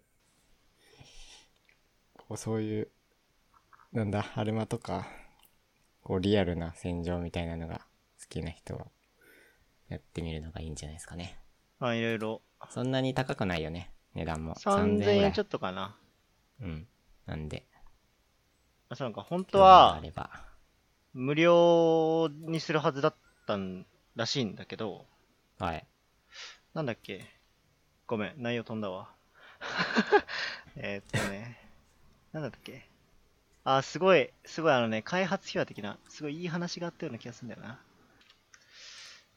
[2.14, 2.88] こうそういう、
[3.92, 5.06] なんだ、アルマとか、
[6.02, 7.78] こう、リアルな戦場みたいなのが
[8.20, 8.86] 好きな人は、
[9.88, 11.38] やってみるのがいいんじゃないですかね。
[11.80, 12.42] まあ、いろいろ。
[12.70, 14.54] そんなに高くないよね、値段も。
[14.54, 15.96] 3000ぐらい円ちょっとかな。
[16.60, 16.86] うん。
[17.26, 17.66] なんで、
[18.90, 20.00] あそうなんか、本当は。
[21.14, 23.14] 無料にするはずだっ
[23.46, 25.06] たんらしいんだけど、
[25.58, 25.86] はい。
[26.74, 27.24] なんだっけ？
[28.06, 29.14] ごめん、内容飛んだわ。
[30.76, 31.58] えーっとね、
[32.32, 32.86] なんだっけ？
[33.64, 37.80] あ、すごい、すごいあのね、開発秘話的な、すごいいい話があったような気がするんだよな。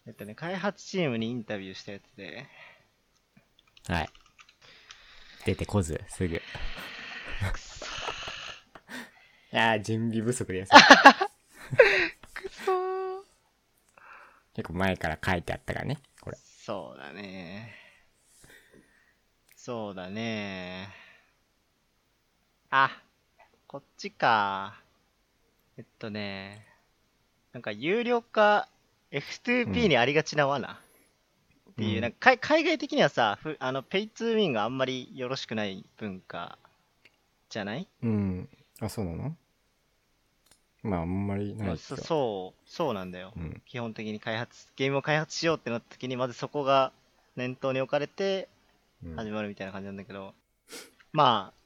[0.08, 2.48] えっとね、開発チームにインタビューしたやつで、
[3.88, 4.10] はい。
[5.46, 6.36] 出てこず、すぐ。
[6.36, 6.42] い
[9.52, 10.72] やー、準備不足です。
[12.34, 13.24] くそー
[14.54, 16.00] 結構前から書いてあったからね。
[16.64, 17.72] そうだね。
[19.56, 20.90] そうだね。
[22.70, 22.92] あ、
[23.68, 24.80] こっちか。
[25.78, 26.66] えっとね、
[27.54, 28.68] なんか有料化
[29.12, 30.80] F2P にありがちな罠、
[31.72, 36.60] っていう、うんなんか海海外的にはさ、ふあのペイツーウィンがあんまりよろしくない文化
[37.50, 37.88] じゃない？
[38.04, 38.50] うん。
[38.80, 39.36] あ、そうなの？
[40.84, 42.02] まあ、あんまりないけそど。
[42.04, 43.34] そう、そうなんだよ。
[43.36, 43.62] うん。
[43.66, 46.92] 基本的に開発、ゲームを開発しようってなった時に、まずそこが
[47.36, 48.48] 念頭に置かれて、
[49.04, 50.34] うん始まるみたいな感じなんだけど、
[51.12, 51.62] まあ、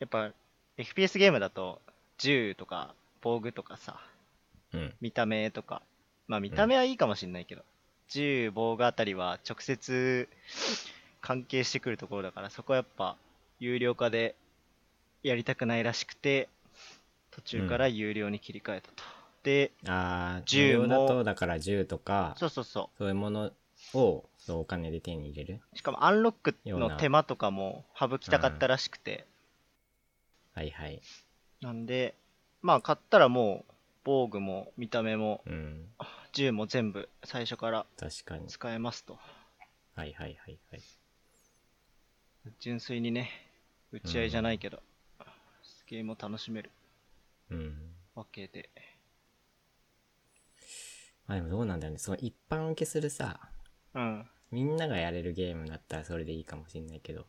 [0.00, 0.32] やっぱ
[0.76, 1.80] FPS ゲームだと
[2.18, 4.00] 銃とか防具とかさ、
[4.72, 4.94] うん。
[5.00, 5.82] 見た目とか、
[6.26, 7.62] まあ見た目はいいかもしれないけど、
[8.08, 10.28] 銃、防具あたりは直接
[11.20, 13.16] 関係してくるところだから、そこはやっぱ
[13.60, 14.34] 有料化で
[15.22, 16.48] やりたくないらしくて、
[17.32, 19.02] 途中から有料に切り替えたと。
[19.42, 23.52] で、あー、銃もだと、だから銃とか、そうそうそそういうもの
[23.94, 25.60] を、そうお金で手に入れる？
[25.72, 25.76] う。
[25.76, 29.26] しかもアンロックの手間とかも省きたかったらしくて、
[30.54, 31.02] はいはい。
[31.60, 32.14] なんで、
[32.60, 33.72] まあ買ったらもう
[34.04, 35.88] 防具も見た目もうん。
[36.32, 38.48] 銃も全部最初から確かに。
[38.48, 39.18] 使えますと。
[39.94, 40.82] はいはいはいはい。
[42.60, 43.30] 純粋にね、
[43.92, 44.82] 打ち合いじゃないけど、
[45.86, 46.70] ゲームを楽しめる
[47.52, 47.94] うん。
[48.14, 48.70] わけで。
[51.26, 51.98] まあでもどうなんだろうね。
[51.98, 53.40] その一般受けするさ、
[53.94, 54.26] うん。
[54.50, 57.26] みんながやれるゲームだったらそれでいいかもしんないけど、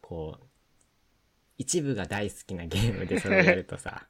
[0.00, 0.46] こう、
[1.58, 4.08] 一部が大好きなゲームでそれをやるとさ、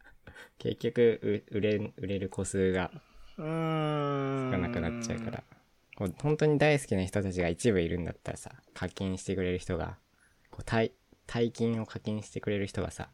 [0.58, 2.90] 結局う売れん、売れる個数が。
[3.38, 5.44] 少なくなっちゃうから、
[5.96, 9.98] こう本当に大好きな人たちが一部いるんだったらさ、課金してくれる人が、
[10.50, 10.92] こう大、
[11.26, 13.10] 大金を課金してくれる人がさ、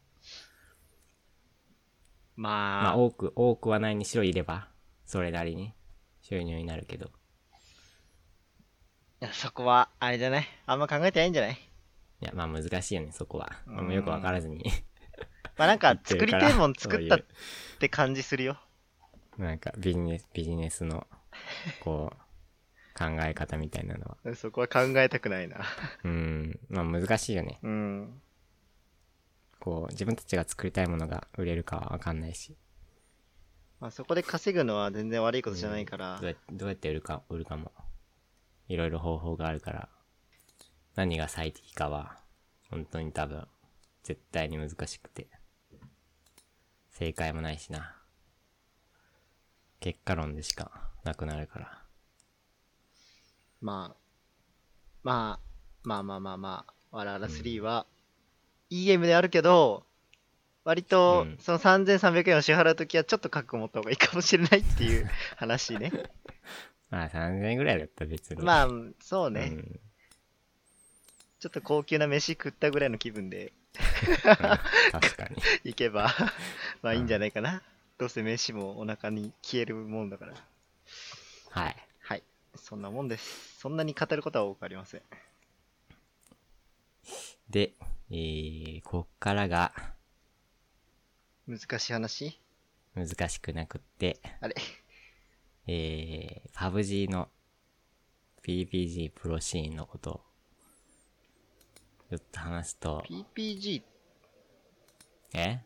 [2.39, 4.69] まあ、まあ多く、多くはないにしろいれば、
[5.05, 5.73] それなりに
[6.21, 7.07] 収入になるけど、
[9.21, 10.47] いやそこは、あれじゃない？
[10.65, 11.53] あんま考えてないんじゃない？
[12.21, 13.51] いや、まあ難しいよね、そこは。
[13.67, 14.63] うんまよくわからずに。
[15.57, 17.25] まあなんか作りたいもん作ったっ
[17.79, 18.57] て感じするよ。
[19.37, 21.05] なんかビジネス、ビジネスの、
[21.81, 22.17] こう、
[22.97, 24.35] 考え方みたいなのは。
[24.35, 25.57] そこは考えたくないな。
[26.05, 27.59] うん、まあ難しいよね。
[27.63, 28.21] うん。
[29.59, 32.55] こう、自分たちが作りたいものが売れるかはわかんないし、
[33.79, 36.29] まあそこで稼ぐのは全然悪いことじゃないからどう。
[36.29, 37.71] やどうやって売るか、売るかも、
[38.67, 39.89] いろいろ方法があるから、
[40.95, 42.17] 何が最適かは、
[42.69, 43.47] 本当に多分、
[44.03, 45.27] 絶対に難しくて、
[46.91, 47.95] 正解もないしな。
[49.79, 51.81] 結果論でしかなくなるから。
[53.61, 53.97] まあ、
[55.03, 57.85] まあ、まあまあまあまあ、わらわら3は、
[58.69, 59.83] いいゲームであるけど、
[60.63, 65.91] 割とうん、その3300円を支払うときはちょっと覚悟持った方がいいかもしれないっていう 話ね。
[66.91, 68.41] まあ3000円ぐらいだったら別に。
[68.41, 68.67] まあ、
[69.01, 69.51] そうね。
[69.51, 69.79] うん
[71.39, 73.53] ちょっと高級な飯食ったぐらいの気分で
[74.91, 75.41] 確かに。
[75.63, 76.13] 行けば、
[76.81, 77.63] まあいいんじゃないかな。
[77.97, 80.33] どうせ飯もお腹に消えるもんだから。
[81.51, 81.75] はい。
[82.01, 82.23] はい。
[82.57, 83.57] そんなもんです。
[83.57, 85.01] そんなに語ることは多くありません。
[87.49, 87.71] で、
[88.11, 89.71] えー、こっからが
[91.47, 92.39] 難しい話？
[92.95, 94.55] 難しくなくって、あれ？
[95.67, 97.29] えー、パブ G の
[98.43, 100.21] PPG プロシーンのことを、
[102.09, 103.03] ちょっと話すと、
[103.35, 103.83] ?PPG、
[105.35, 105.59] え？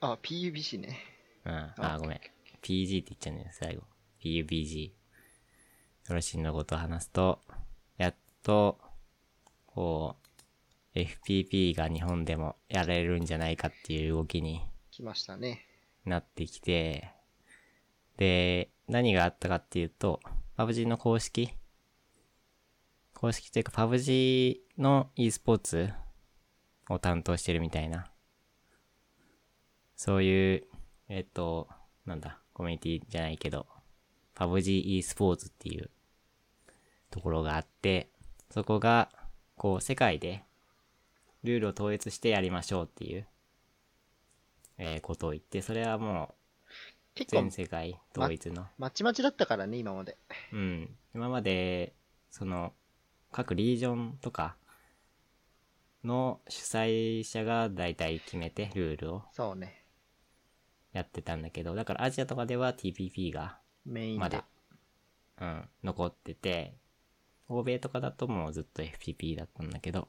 [0.00, 0.98] あ、PUBC ね。
[1.44, 2.20] うん、ああ、ごめん。
[2.62, 3.82] PG って言っちゃうんだよ、最後。
[4.22, 4.92] PUBG。
[6.04, 7.40] プロシーンのことを話すと、
[7.96, 8.78] やっと、
[9.66, 10.23] こう、
[10.94, 15.66] FPP が日本でもやれるんじゃないかっていう動きに来ましたね。
[16.04, 17.10] なってきて、
[18.16, 20.20] で、何があったかっていうと、
[20.56, 21.50] PUBG の公式？
[23.14, 25.90] 公式というか PUBG の e スポーツ
[26.90, 28.10] を担当してるみたいな
[29.96, 30.64] そういう、
[31.08, 31.68] えっ、と、
[32.04, 33.66] なんだ、コミュニティじゃないけど、
[34.34, 35.90] PUBG e スポーツっていう
[37.10, 38.10] ところがあって、
[38.50, 39.08] そこが、
[39.56, 40.44] こう、世界で、
[41.44, 43.26] ルールを統一してやりましょうっていう、
[44.78, 46.34] えーことを言って、それはも
[47.16, 50.16] う、全、世界統一の、まちまちだったからね、今まで。
[50.52, 50.96] うん。
[51.14, 51.94] 今まで、
[52.30, 52.72] その、
[53.30, 54.56] 各リージョンとか
[56.02, 59.84] の主催者が大体決めてルールをそうね。
[60.92, 64.44] やってたんだけど、だからアジアとかでは TPP がメインでまだ。、
[65.40, 66.76] うん、残ってて、
[67.48, 70.08] 欧米とかだともうずっと FPP だったんだけど、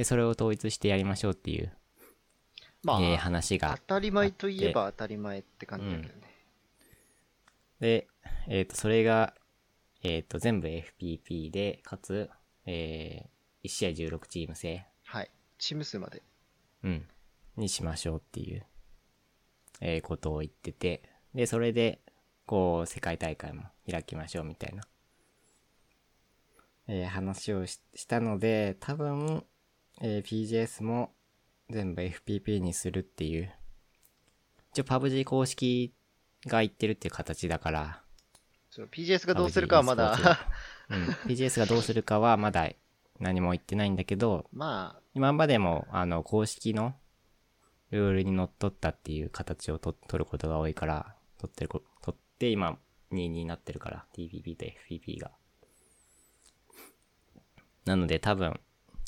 [0.00, 1.70] で、それを統一してやりましょうっていう、
[2.82, 6.22] まあ、えー話が当たり前といえば当たり前って感じだけどね。
[7.80, 8.08] で、
[8.48, 9.34] えっ、と、それが、
[10.02, 12.30] えっ、と、全部 FPP で、かつ、
[12.64, 15.30] えー、1試合16チーム制、はい。
[15.58, 16.22] チーム数まで。
[16.82, 17.06] うん、
[17.58, 18.64] にしましょうっていう、
[19.82, 21.02] えーことを言ってて、
[21.34, 22.00] で、それで、
[22.46, 24.82] こう、世界大会も開きましょうみたいな、
[26.88, 29.44] えー話をししたので、多分、
[30.00, 31.12] えー PGS も
[31.68, 33.52] 全部 FPP にするっていう、
[34.72, 35.94] 一応 PUBG 公式
[36.46, 38.02] が言ってるっていう形だから、
[38.70, 40.48] その PGS がどうするかはま e だ、
[40.88, 42.70] うん、 PGS がどうするかはまだ
[43.18, 46.94] 何も言ってないんだけど、まあ、今までも、あの、公式の
[47.90, 52.78] ルールにのっとったっていう形をと取ることが多いから、取ってるこ、取って今、
[53.12, 55.32] 2になってるから、TPP と FPP が。
[57.84, 58.60] なので多分、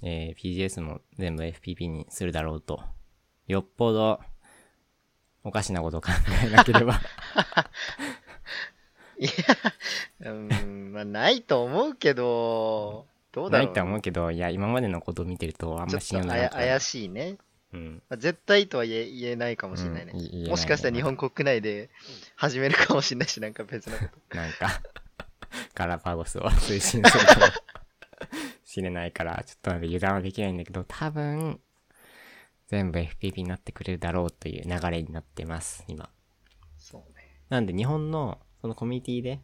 [0.02, 2.82] えー PGS も全部 FPP にするだろうと。
[3.46, 4.20] よっぽど、
[5.44, 6.10] おかしなことを考
[6.44, 7.00] えなければ。
[9.18, 9.26] い
[10.20, 13.66] や、うん、まあ、ないと思うけど、どうだろう。
[13.66, 16.66] ないとは思うけど、いや、今までのことを見てると、あんま信用ならない。
[16.66, 17.38] や怪しいね。
[17.72, 18.02] うん。
[18.08, 20.12] まあ絶対とは言え言えないかもしれないね。
[20.14, 21.90] うんいもしかしたら日本国内で
[22.36, 24.36] 始めるかもしれないし、なんか別のこと。
[24.36, 24.82] なんか、
[25.74, 27.10] ガラパゴスを推進するか
[27.40, 27.46] も
[28.72, 31.60] しれないから、ちょっと油断はできないんだけど、多分、
[32.68, 36.08] 全部 FPP になってくれるだろうという流れになってます、今。
[36.78, 37.42] そうね。
[37.50, 39.40] なんで日本の、そのコミュニティで、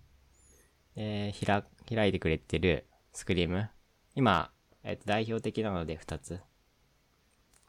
[0.96, 1.64] えー、
[1.94, 3.68] 開いてくれてるスクリーム。
[4.14, 4.50] 今、
[4.82, 6.40] えっ、と、代表的なので2つ。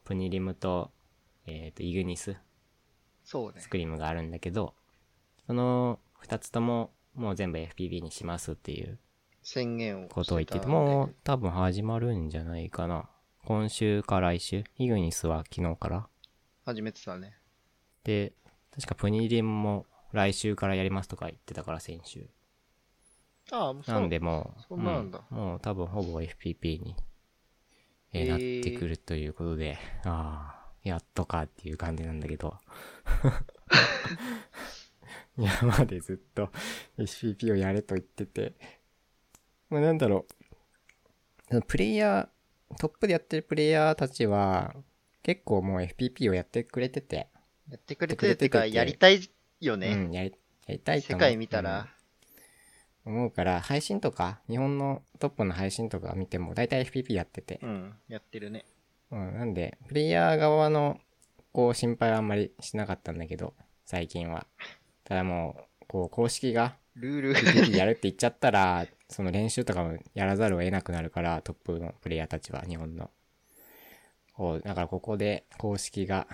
[0.05, 0.91] プニリムと、
[1.45, 2.37] えっ、と、イグニス。
[3.25, 3.67] そうねス。
[3.67, 4.75] クリームがあるんだけど、
[5.45, 8.97] その2つとももう全部 FPV にしますっていう
[9.51, 13.09] 宣言をことを言ってて、もう多分始まるんじゃないかな。
[13.45, 16.07] 今週か来週イグニスは昨日から。
[16.65, 17.35] 始めてたね。
[18.03, 18.33] で、
[18.69, 22.29] 確かプニリンも来週からやりますとか言ってたから先週。
[23.51, 26.95] ああ、もうそうなんでもう、そんなんだうんもう多分ほぼ FPP に、
[28.13, 32.55] えーなってくるということで、ああ、やっとかっていう感じなんだけど。
[35.39, 36.49] 今までずっと
[36.97, 38.53] FPP をやれと言ってて、
[39.69, 40.25] まあなんだろ
[41.51, 41.61] う。
[41.63, 44.75] プレイヤー、トップでやってるプレイヤーたちは、
[45.23, 47.27] 結構もう FPP をやってくれてて、
[47.69, 49.29] やってくれててか、やりたい
[49.59, 49.93] よね。
[49.93, 50.33] うん、やり、
[50.67, 51.87] やりたいと世界見たら、
[53.05, 58.65] 思うから、配信とか、日本のトップの配信とか見ても、大体 FPP やっててう、ん、やってるね。
[59.11, 60.99] うん、なんで、プレイヤー側の、
[61.51, 63.55] こう、心配はあんまりしなかったんだけど、
[63.85, 64.45] 最近は。
[65.03, 73.09] ただもう、こう、公式がルールやるって言っちゃったら、その練習とかもやらざるを得なくなるから、トップのプレイヤーたちは、日本の。
[74.33, 76.27] こう、だからここで公式が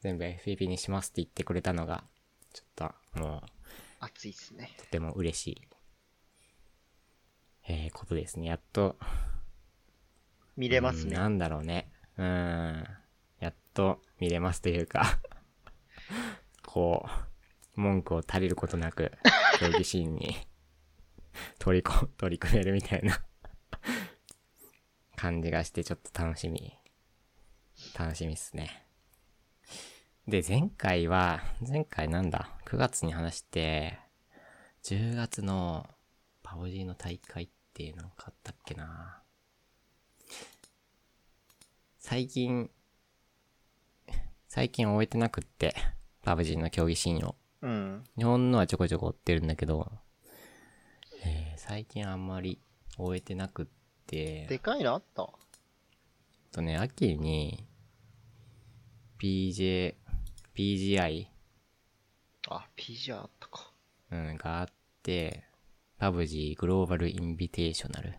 [0.00, 2.04] 全部 FPP にしますって言ってくれたのが、
[2.52, 3.42] ちょっと、もう、
[4.00, 4.70] 熱いっすね。
[4.78, 5.62] とても嬉しい、
[7.68, 8.46] えー、ことですね。
[8.46, 8.98] やっと、
[10.56, 11.14] 見れますね。
[11.14, 11.90] うんなんだろうね。
[12.18, 12.84] うーん。
[13.40, 15.18] やっと見れますというか、
[16.64, 17.31] こう、
[17.74, 19.12] 文句を足りることなく、
[19.58, 20.36] 競技シーンに
[21.58, 23.20] 取りこ、取り組めるみたいな
[25.16, 26.72] 感じがしてちょっと楽しみ。
[27.98, 28.86] 楽しみっすね。
[30.28, 33.98] で、前回は、前回なんだ ?9 月に話して、
[34.84, 35.86] 10月の
[36.42, 39.22] パオジーの大会っていうのを買ったっけな
[41.98, 42.70] 最近、
[44.48, 45.74] 最近終えてなくって、
[46.22, 47.36] パブ G の競技シーンを。
[47.62, 48.04] うん。
[48.16, 49.90] 日本のはちょこちょこ追ってるんだけど、
[51.24, 52.58] えー最近あんまり
[52.98, 53.66] 終えてなくっ
[54.06, 55.28] て、でかいのあった？
[56.50, 57.64] とね、秋に、
[59.20, 59.94] PJ、
[60.56, 61.26] PGI、
[62.48, 63.72] あ、PG あったか。
[64.10, 64.66] うん、があっ
[65.02, 65.44] て、
[65.98, 68.18] パブ G グローバルインビテーショナル、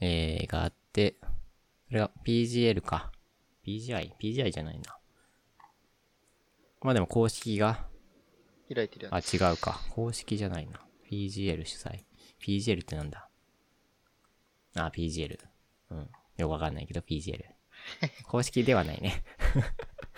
[0.00, 1.16] えー、があって、
[1.88, 3.10] それが PGL か。
[3.66, 4.97] PGI?PGI じゃないな。
[6.80, 7.86] まあでも公式が、
[8.72, 9.34] 開いてるやあ、つ。
[9.34, 9.80] 違うか。
[9.90, 10.80] 公式じゃないな。
[11.10, 12.04] PGL 主催。
[12.40, 13.28] PGL ってなんだ？
[14.76, 15.38] あ、PGL。
[15.90, 16.10] うん。
[16.36, 17.44] よくわかんないけど PGL。
[18.26, 19.24] 公式ではないね。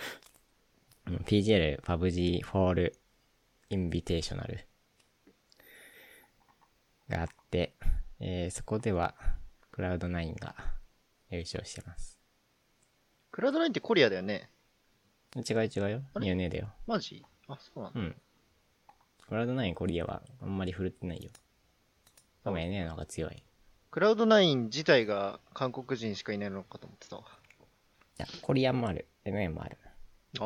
[1.07, 2.93] うん、PGL、PUBG Fall
[3.69, 4.65] Invitational
[7.09, 7.73] があって、
[8.19, 9.15] えーそこでは、
[9.71, 10.55] クラウド9が
[11.29, 12.19] 優勝してます。
[13.31, 14.51] クラウドラインってコリアだよね。
[15.35, 16.01] 違う違うよ。
[16.13, 16.25] あれ？
[16.27, 16.69] いやねえだよ。
[16.87, 17.25] マジ？
[17.47, 17.99] あ、そうなんだ。
[17.99, 18.15] うん。
[19.27, 21.29] クラウド9コリアはあんまり振るってないよ。
[22.43, 23.35] 多分 NA の方が強い。
[23.35, 23.43] い
[23.91, 27.23] クラウドナイン自体が韓国人しかいないのかと思ってたわ。
[28.17, 29.07] や、コリアもある。
[29.25, 29.77] NA もある。
[30.39, 30.45] あ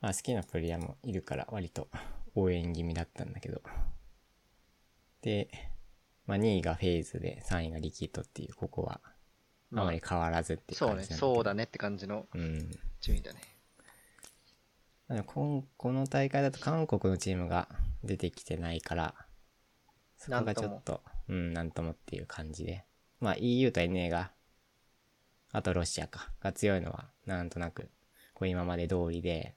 [0.00, 1.88] まあ好きなプレイヤーもいるから割と
[2.34, 3.60] 応援気味だったんだけど。
[5.20, 5.50] で、
[6.26, 9.00] まあ2位がフェーズで3位がリキッドっていう、ここは
[9.72, 11.34] あまり変わらずっていうそうね、感じなんだけど。
[11.34, 12.70] そうだねって感じのうん。
[13.00, 13.40] 順位だね。
[15.08, 17.68] まあでもこんこの大会だと韓国のチームが
[18.04, 19.14] 出てきてないから、
[20.16, 22.84] そこがちょっと、うん、なんともっていう感じで。
[23.20, 24.32] まあ EU と NA が、
[25.52, 27.90] あとロシアか、が強いのは、なんとなく、
[28.34, 29.54] こう今まで通りで、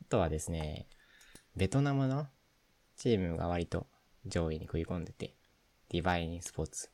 [0.00, 0.86] あとはですね、
[1.56, 2.26] ベトナムの
[2.96, 3.86] チームが割と
[4.26, 5.34] 上位に食い込んでて、
[5.90, 6.93] ディバインスポーツ。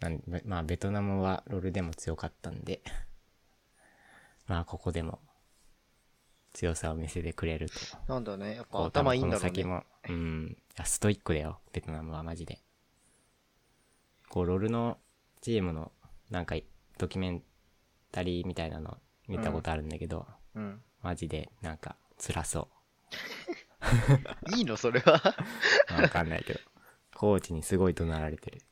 [0.00, 2.82] なんまあベトナムはロールでも強かったんで、
[4.46, 5.20] まあここでも
[6.52, 7.74] 強さを見せてくれると。
[8.08, 9.64] なんだね、やっぱ頭いいんだろう多分この先ね。
[9.64, 10.56] も、うん。
[10.84, 12.60] ストイックだよ、ベトナムはマジで。
[14.28, 14.98] こう、ロールの
[15.40, 15.92] チームの、
[16.30, 16.56] なんか、
[16.98, 17.42] ドキュメン
[18.12, 18.98] タリーみたいなの
[19.28, 20.82] 見たことあるんだけど、うん。
[21.02, 22.68] マジで、なんか、辛そ
[24.56, 24.76] いいの？
[24.76, 25.20] それは。
[26.00, 26.60] わかんないけど。
[27.14, 28.62] コーチにすごい怒鳴られてる。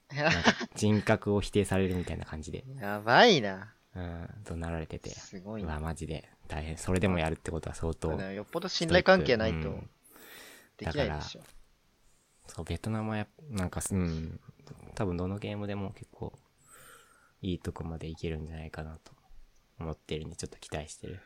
[0.75, 3.75] 人格を否定されるみたいな感じで、 やばいな。
[3.95, 5.11] うん、怒鳴られてて。
[5.11, 5.81] すごいうわ、な。
[5.81, 6.77] マジで、大変。
[6.77, 9.91] それでもやるってことは相当、よっぽど信頼関係ないとうん
[10.77, 11.43] できないでしょ。
[12.47, 14.41] そう、ベトナムはやっなんかす、うん、
[14.95, 16.33] 多分どのゲームでも結構、
[17.41, 19.13] いいとこまでいけるんじゃないかなと
[19.79, 21.21] 思ってるんで、ちょっと期待してる。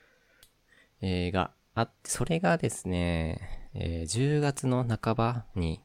[1.00, 5.80] えー、があって、それがですね、えー10月の半ばに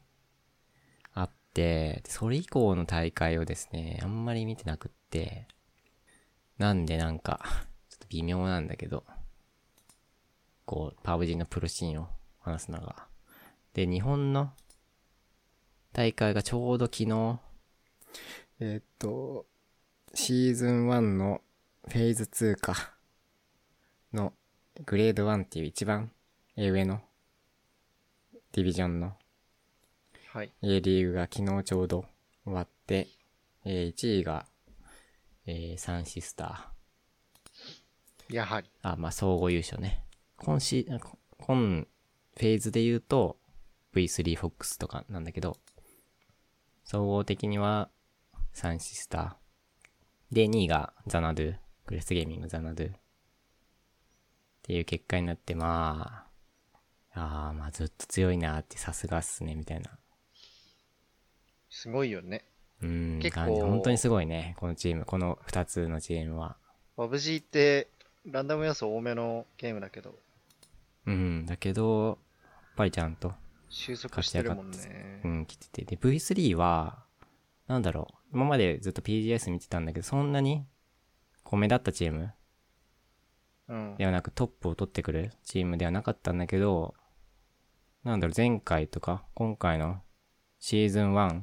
[2.06, 5.46] それ以降の大会をですね、あんまり見てなくって、
[6.58, 7.40] なんでなんか、
[7.88, 9.04] ちょっと微妙なんだけど、
[10.64, 12.08] こう、パブ G のプロシーンを
[12.40, 13.06] 話すのが。
[13.74, 14.52] で、日本の
[15.92, 17.40] 大会がちょうど昨日、
[18.60, 19.46] えっと、
[20.14, 21.40] シーズン1の
[21.86, 22.94] フェーズ2か、
[24.12, 24.32] の
[24.84, 26.10] グレード1っていう一番
[26.56, 27.00] 上の
[28.52, 29.16] ディビジョンの
[30.38, 30.52] はい。
[30.62, 32.04] A リーグが昨日ちょうど
[32.44, 33.08] 終わって、
[33.64, 34.46] えー1位が、
[35.46, 36.70] えーサンシスタ
[38.30, 38.68] やはり。
[38.84, 38.92] ー。
[38.92, 40.04] あ、まあ、総合優勝ね。
[40.36, 40.86] 今シ
[41.40, 41.84] 今
[42.36, 43.36] フェーズで言うと
[43.92, 45.56] V3 フォックスとかなんだけど、
[46.84, 47.88] 総合的には
[48.52, 50.36] サンシスター。
[50.36, 51.56] で、2位がザナドゥ。
[51.86, 52.90] グレスゲーミングザナドゥ。
[52.90, 52.92] っ
[54.62, 56.28] ていう結果になって、ま
[57.12, 59.98] あ、ああ、まあずっと強いなってさすがっすね、みたいな。
[61.70, 62.44] すごいよね。
[62.82, 65.04] うん、結構本当にすごいね、このチーム。
[65.04, 66.56] この2つのチームは。
[66.96, 67.88] パブ G って
[68.24, 70.14] ランダム要素多めのゲームだけど、
[71.06, 72.16] うん、だけど、やっ
[72.76, 73.32] ぱりちゃんと、
[73.68, 75.28] 収束してるもんねう。
[75.28, 75.84] ん、来てて。
[75.84, 77.04] で、V3 は、
[77.66, 80.64] なんだろう、今までずっと PGS 見てたんだけど、そんなに、
[81.42, 82.32] こう目立ったチーム
[83.68, 83.96] うん。
[83.96, 86.94] ではなくトップを取ってくるチームではなかったんだけど、
[88.04, 90.02] なんだろう、前回とか、今回の
[90.58, 91.42] シーズン1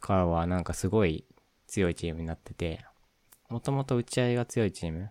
[0.00, 1.24] からはなんかすごい
[1.66, 2.84] 強いチームになってて、
[3.48, 5.10] もともと打ち合いが強いチーム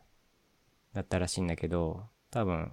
[0.94, 2.72] だったらしいんだけど、多分、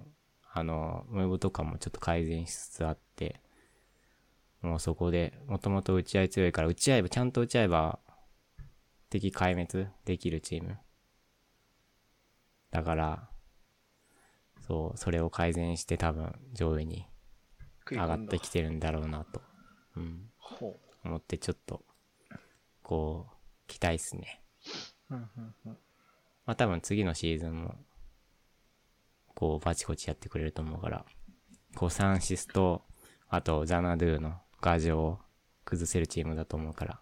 [0.53, 3.41] あの、ムーブとかもちょっと改善しつつあって、
[4.61, 7.99] もうそこで、もともと打ち合い強いから、打ち合えば、ちゃんと打ち合えば、
[9.09, 10.77] 敵壊滅できるチーム。
[12.71, 13.29] だから、
[14.67, 17.05] そう、それを改善して多分上位に
[17.89, 19.41] 上がってきてるんだろうなと、
[19.95, 21.83] うん、ほ思ってちょっと、
[22.87, 23.35] こう、
[23.67, 24.41] 期待っすね。
[25.09, 25.15] う。
[25.15, 25.77] うんうんうん
[26.45, 27.75] まあ多分次のシーズンも、
[29.35, 31.05] こう、バチコチやってくれると思うから、
[31.75, 32.83] こう、サンシスと、
[33.27, 35.19] あと、ザナドゥのガジョを
[35.65, 36.99] 崩せるチームだと思うから、よ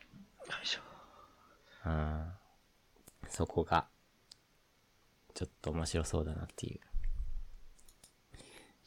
[0.64, 0.82] いしょ。
[1.86, 2.32] うん、
[3.30, 3.88] そこが、
[5.36, 6.80] ちょっと面白そうだなっていう、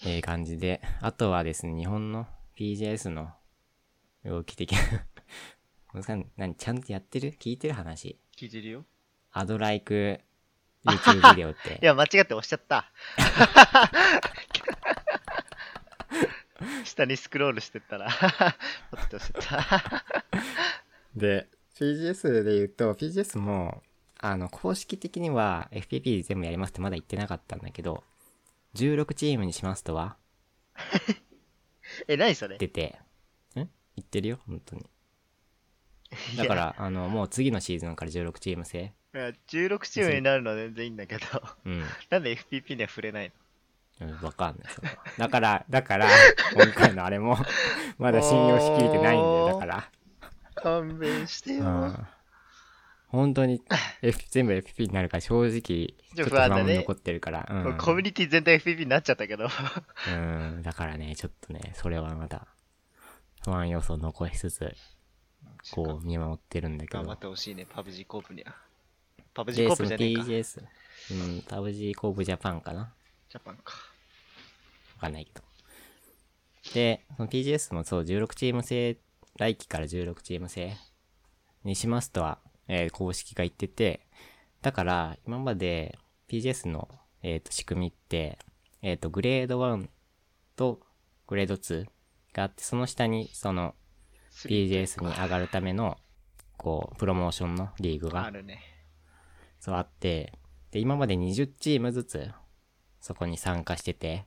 [0.01, 2.27] えー感じで、あとはですね、日本の
[2.57, 3.31] PJS の
[4.25, 4.79] 動き的な、
[5.95, 7.33] 難しい何、ちゃんとやってる？
[7.39, 8.85] 聞いてる話聞いてるよ。
[9.33, 10.21] アドライク
[10.87, 11.85] YouTube ビデオってい。
[11.85, 12.91] や、間違って押しちゃった。
[16.85, 18.09] 下にスクロールしてったら、
[18.91, 20.05] ポッて押しちゃった。
[21.15, 23.83] で、PGS で言うと、PGS も、
[24.19, 28.03] あの、公式的には FPP 全部やりますってまだ言ってなかったんだけど、
[28.75, 30.17] 16チームにしますとは？
[32.09, 32.59] え、何それ？
[32.59, 32.99] 出て、
[33.55, 33.57] ん？
[33.57, 33.69] 言
[34.01, 34.85] ってるよ、本当に。
[36.37, 38.93] だから、あの、もう次のシーズンから16チーム制。
[39.15, 41.23] いや、16チームになるのは全然いいんだけど、
[41.65, 41.85] うん。
[42.11, 43.33] なんで FPP には触れない
[44.01, 44.07] の？
[44.09, 44.97] うん、わかんない、それは。
[45.19, 46.09] だから、だから、
[46.55, 47.37] 今回のあれも、
[47.99, 49.91] まだ信用しきれてないんだよ、だから。
[50.55, 51.65] 勘弁してよ。
[51.65, 52.07] うん。
[53.09, 53.63] 本当に、
[54.03, 57.49] F、 全部 FP になるから正直、ちょっと不安も残ってるから。
[57.51, 57.79] うん。
[57.79, 59.49] コミュニティ全体 FPP になっちゃったけど。
[60.09, 62.47] うん、だからね、ちょっとね、それはまだ、
[63.45, 64.75] 不安要素を残しつつ、
[65.73, 67.19] こう、見守ってるんだけど頑張っ。
[67.19, 68.55] てほしいね、パブ G コープには。
[69.35, 70.25] パブ G で、コープじゃねえか。
[70.25, 70.63] ジ TGS、
[71.11, 73.75] うん、パブ G コープジャパンかなャパンか。
[74.97, 75.43] わかんないけど。
[76.75, 78.99] で、その TGS もそう、16チーム制、
[79.39, 80.77] 来期から16チーム制
[81.65, 84.07] にしますとは、えー公式が言ってて、
[84.61, 86.89] だから、今まで TGS の、
[87.23, 88.39] えっ、と、仕組みって、
[88.83, 89.89] えっ、と、グレード1
[90.57, 90.81] と
[91.27, 91.87] グレード2
[92.33, 93.75] があって、その下に、その、
[94.47, 95.99] PGS に上がるための、
[96.57, 98.61] こう、プロモーションのリーグが、あるね。
[99.61, 100.33] そうあって、
[100.71, 102.31] で、今まで20チームずつ、
[103.01, 104.25] そこに参加してて、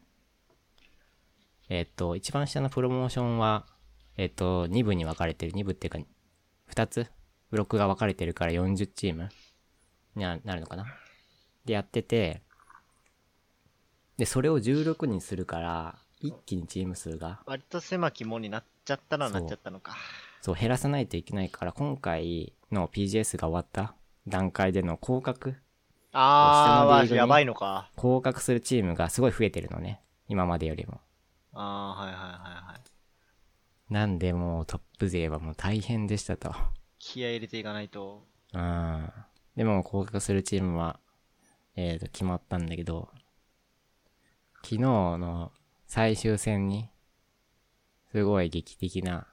[1.70, 3.66] えっ、と、一番下のプロモーションは、
[4.18, 6.00] えっ、と、2部に分かれてる、2部っていうか、
[6.74, 7.08] 2つ
[7.50, 9.30] ブロックが分かれてるから40チーム
[10.16, 10.86] にななるのかな。
[11.66, 12.42] でやってて、
[14.18, 19.96] で、それを16にするから、一気にチーム数が、割と狭き門になっちゃったのはそうなっちゃったのか。
[20.42, 23.96] そう、減らさないといけないから、今回の PGS が終わった
[24.28, 25.56] 段階での降格
[26.12, 27.90] あー、下のリーグにやばいのか。
[27.96, 30.02] 降格するチームがすごい増えてるのね。
[30.28, 31.00] 今までよりも。
[31.54, 32.32] あー、はいはいはい
[32.74, 33.94] はい。
[33.94, 36.54] なんでもうトップ勢はもう大変でしたと。
[37.00, 38.26] 気合い入れていかないと。
[38.54, 39.10] うん。
[39.56, 41.00] でも降格するチームは、
[41.76, 43.10] えーと、決まったんだけど、
[44.64, 45.52] 昨日の
[45.88, 46.90] 最終戦に、
[48.12, 49.28] すごい劇的な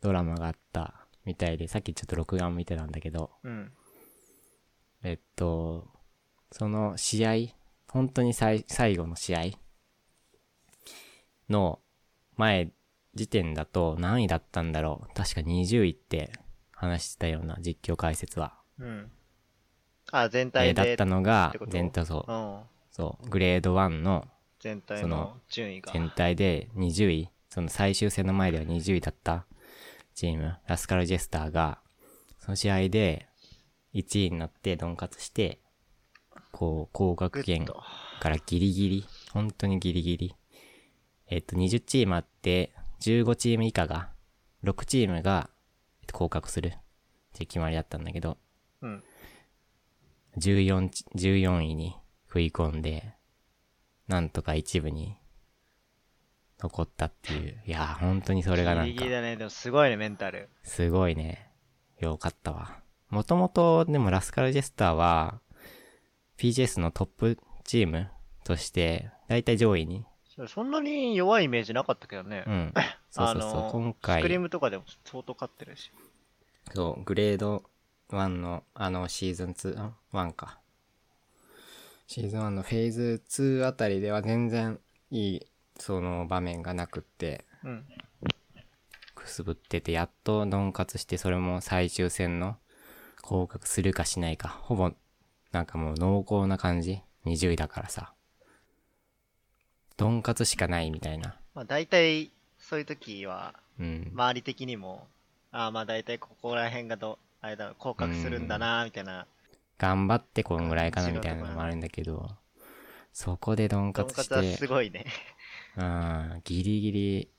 [0.00, 3.72] ドラマがあったみたいで、さっきちょっと録画を見てたんだけど、うん。
[5.04, 5.88] えっと、
[6.50, 7.32] その試合、
[7.88, 9.42] 本当に最最後の試合
[11.48, 11.80] の
[12.36, 12.70] 前
[13.14, 15.14] 時点だと何位だったんだろう。
[15.14, 16.32] 確か20位って
[16.72, 18.54] 話してたような実況解説は。
[18.78, 19.10] うん。
[20.10, 20.82] あ、全え体で。
[20.82, 22.60] ーだったのが全体そうう、ん。
[22.90, 24.26] そう、グレード1の
[24.60, 25.92] 全体の順位が。
[25.92, 29.44] 全体で20位、その最終戦の前では20位だった
[30.14, 31.80] チーム、ラスカルジェスターが、
[32.38, 33.28] その試合で
[33.92, 35.60] 1位になってドンカツして、
[36.50, 37.66] こう、降格圏。
[37.66, 40.34] からギリギリ、本当にギリギリ。
[41.26, 44.08] えっと、20チームあって、15チーム以下が、
[44.64, 45.50] 6チームが
[46.00, 46.72] えっと降格するっ
[47.34, 48.38] て決まりだったんだけど、
[48.80, 49.04] うん。
[50.38, 51.94] 14ち、14位に
[52.28, 53.12] 食い込んで、
[54.08, 55.18] なんとか一部に
[56.62, 57.60] 残ったっていう。
[57.66, 59.36] いやー、本当にそれがなんかギリギリ、だね。
[59.36, 60.48] でもすごいね、メンタル。
[60.62, 61.50] すごいね、
[61.98, 62.78] よかったわ。
[63.08, 65.40] もともと、でもラスカルジェスターは、
[66.38, 68.08] PGS のトップチーム
[68.44, 70.04] として、だいたい上位に、
[70.46, 72.44] そんなに弱いイメージなかったけどね。
[72.46, 72.72] うん。
[73.10, 75.90] そうそうそう、今スクリー回、ムとかでも相当勝ってるし。
[76.72, 77.64] そう、グレード
[78.08, 80.60] 1の、あの、シーズン2、ん ?1 か。
[82.06, 85.46] シーズン1のフェーズ2あたりでは全然いい、
[85.78, 87.84] その場面がなくって、うん。
[89.14, 92.56] くすぶってて、やっとドンカツして、それも最終戦の
[93.22, 94.92] 降格するかしないか、ほぼ、
[95.52, 98.12] なんかもう濃厚な感じ ?20 位だからさ。
[99.96, 101.36] ドンカツしかないみたいな。
[101.54, 104.10] まあ大体、そういう時は、うん。
[104.12, 105.06] 周り的にも、
[105.52, 109.26] ああまあ大体ここら辺がど、あれだ、降格するんだな、みたいな。
[109.78, 112.30] 頑張ってこんぐらいかなみたいなのもあるんだけど、
[113.12, 115.06] そこでドンカツしドンカツはて、すごいね。
[115.76, 117.30] うん、ギリギリ、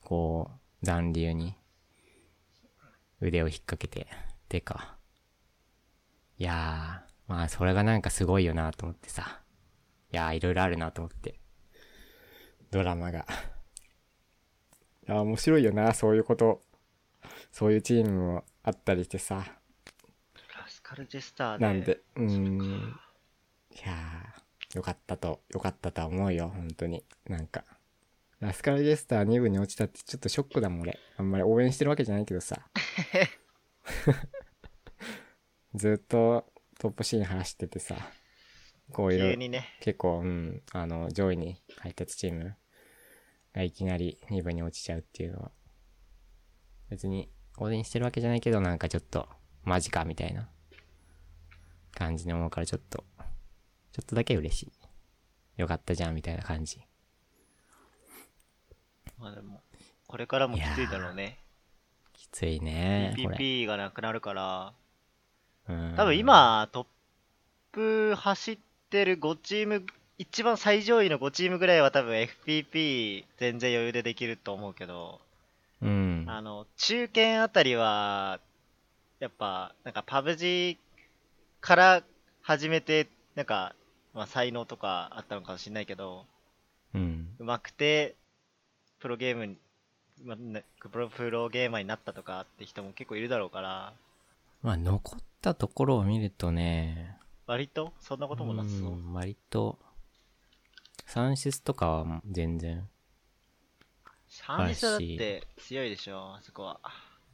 [0.00, 0.50] こ
[0.82, 1.56] う、残留に
[3.20, 4.06] 腕を引っ掛けて、
[4.48, 4.96] てか。
[6.38, 9.42] いやー、まあそれがなんかすごいよなと思ってさ。
[10.12, 11.40] いやー、いろいろあるなと思って。
[12.70, 13.26] ドラマが。
[15.08, 16.60] いや、面白いよな、そういうこと。
[17.50, 19.44] そういうチームもあったりしてさ。
[20.56, 21.66] ラスカルジェスターで。
[21.66, 23.00] なんで、うーん。
[23.72, 24.42] いやー、
[24.74, 27.04] よかったと、よかったとは思うよ、本当に。
[27.28, 27.64] なんか。
[28.40, 30.98] ラスカルジェスター2部に落ちたってちょっとショックだもん、俺。
[31.16, 32.68] あんまり応援してるわけじゃないけどさ。
[35.74, 36.46] ずっと
[36.78, 37.96] トップシーン走っててさ、
[38.92, 39.76] こういろいろ、急にね。
[39.80, 42.56] 結構、うん、あの、上位に入ったチーム
[43.54, 45.50] がいきなり2部に落ちちゃうっていうのは、
[46.88, 49.28] 別に、応援してるわけじゃないけど、なんかちょっと、
[49.64, 50.48] マジか、みたいな
[51.92, 53.04] 感じに思うから、ちょっと、
[53.98, 54.72] ちょっとだけ嬉しい。
[55.56, 56.78] よかったじゃん、みたいな感じ。
[59.18, 59.60] まあでも、
[60.06, 61.40] これからもきついだろうね。
[62.12, 63.36] きついね、これ。
[63.36, 64.72] PPP がなくなるから、
[65.68, 66.86] うん多分、今、トッ
[67.72, 69.84] プ走ってる5チーム、
[70.16, 75.20] 一番最上位の5チームぐらいは多分 FPP 全然余裕でできると思うけど、
[75.82, 76.24] うん。
[76.28, 78.38] あの、中堅あたりは、
[79.18, 80.78] やっぱ、なんかパブ G
[81.60, 82.02] から
[82.42, 83.74] 始めて、なんか、
[84.18, 86.26] まあ才能とかあったのかもしれないけど、
[86.92, 87.28] うん。
[87.38, 88.16] 上手くて、
[88.98, 89.56] プロゲームに、
[90.24, 93.94] まあねプロプロゲーマーになったとかって人も結構いるだろうから、
[94.60, 97.16] まあ、残ったところを見るとね、
[97.46, 97.92] 割と？
[98.00, 98.90] そんなこともなさそう？
[98.90, 99.78] ん割と、
[101.06, 102.88] サンシスとかは全然、
[104.28, 106.80] サンリサだって強いでしょ、あそこは。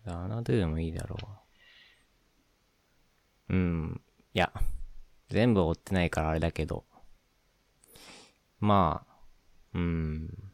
[0.04, 1.16] ラナドゥもいいだろ
[3.48, 3.54] う。
[3.54, 4.00] うん。
[4.34, 4.52] いや、
[5.28, 6.84] 全部追ってないからあれだけど。
[8.60, 9.14] まあ、
[9.74, 10.52] うん。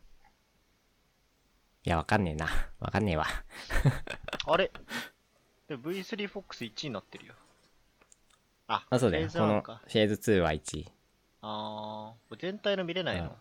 [1.84, 2.46] いや、わかんねえな。
[2.80, 3.26] わかんねえわ。
[4.46, 4.70] あれ？
[5.68, 7.34] でも V3 フォックス1位になってるよ。
[8.66, 9.28] あ、あ、そうだよ。
[9.28, 9.62] この。
[9.62, 10.92] フェーズ2は1位。
[11.42, 13.36] あー、全体の見れないの？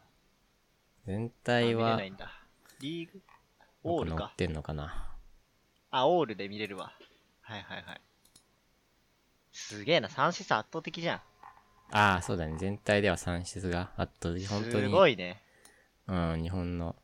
[1.06, 2.32] 全あ体は見れない、んだ。
[2.80, 3.22] リーグ？
[3.84, 4.18] オールか。
[4.18, 5.18] 乗ってんのかな。
[5.92, 6.94] あ、オールで見れるわ。
[7.42, 8.02] はいはいはい。
[9.60, 11.22] すげえな、三シス圧倒的じゃん。
[11.92, 12.58] ああ、そうだね。
[12.58, 14.46] 全体では3質が圧倒的。
[14.48, 14.84] 本当に。
[14.84, 15.42] すごいね。
[16.08, 16.96] うん、日本の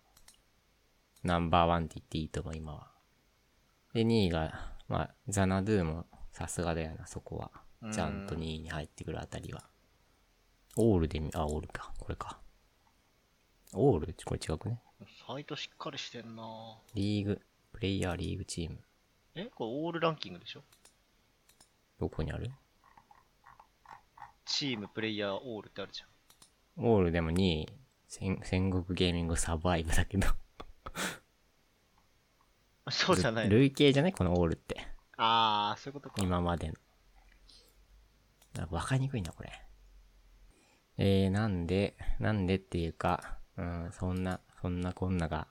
[1.23, 2.91] ナンバーワンって言っていいと思う、今は。
[3.93, 7.51] で、2位が、まあ、ザナドゥもさすがだよな、そこは。
[7.91, 9.63] ちゃんと2位に入ってくるあたりは。
[10.77, 12.39] オールで見、あ、オールか、これか。
[13.73, 14.15] オール？
[14.23, 14.79] これ違くね？
[15.27, 16.43] サイトしっかりしてんな
[16.93, 17.41] リーグ、
[17.73, 18.79] プレイヤーリーグチーム。
[19.35, 20.63] えこれオールランキングでしょ？
[21.99, 22.51] どこにある？
[24.45, 26.05] チーム、プレイヤー、オールってあるじゃ
[26.81, 26.85] ん。
[26.85, 27.67] オールでも2位、
[28.07, 30.27] 戦戦国ゲーミングサバイブだけど。
[32.85, 33.55] あ そうじゃないの？
[33.55, 34.13] 累計じゃない？
[34.13, 34.87] このオールって。
[35.17, 36.21] あー、そういうことか。
[36.21, 36.75] 今までの。
[38.69, 39.51] わかりにくいな、これ。
[40.97, 45.47] えー、なんで、なんでっていうか、うん、そんな、そんなこんなが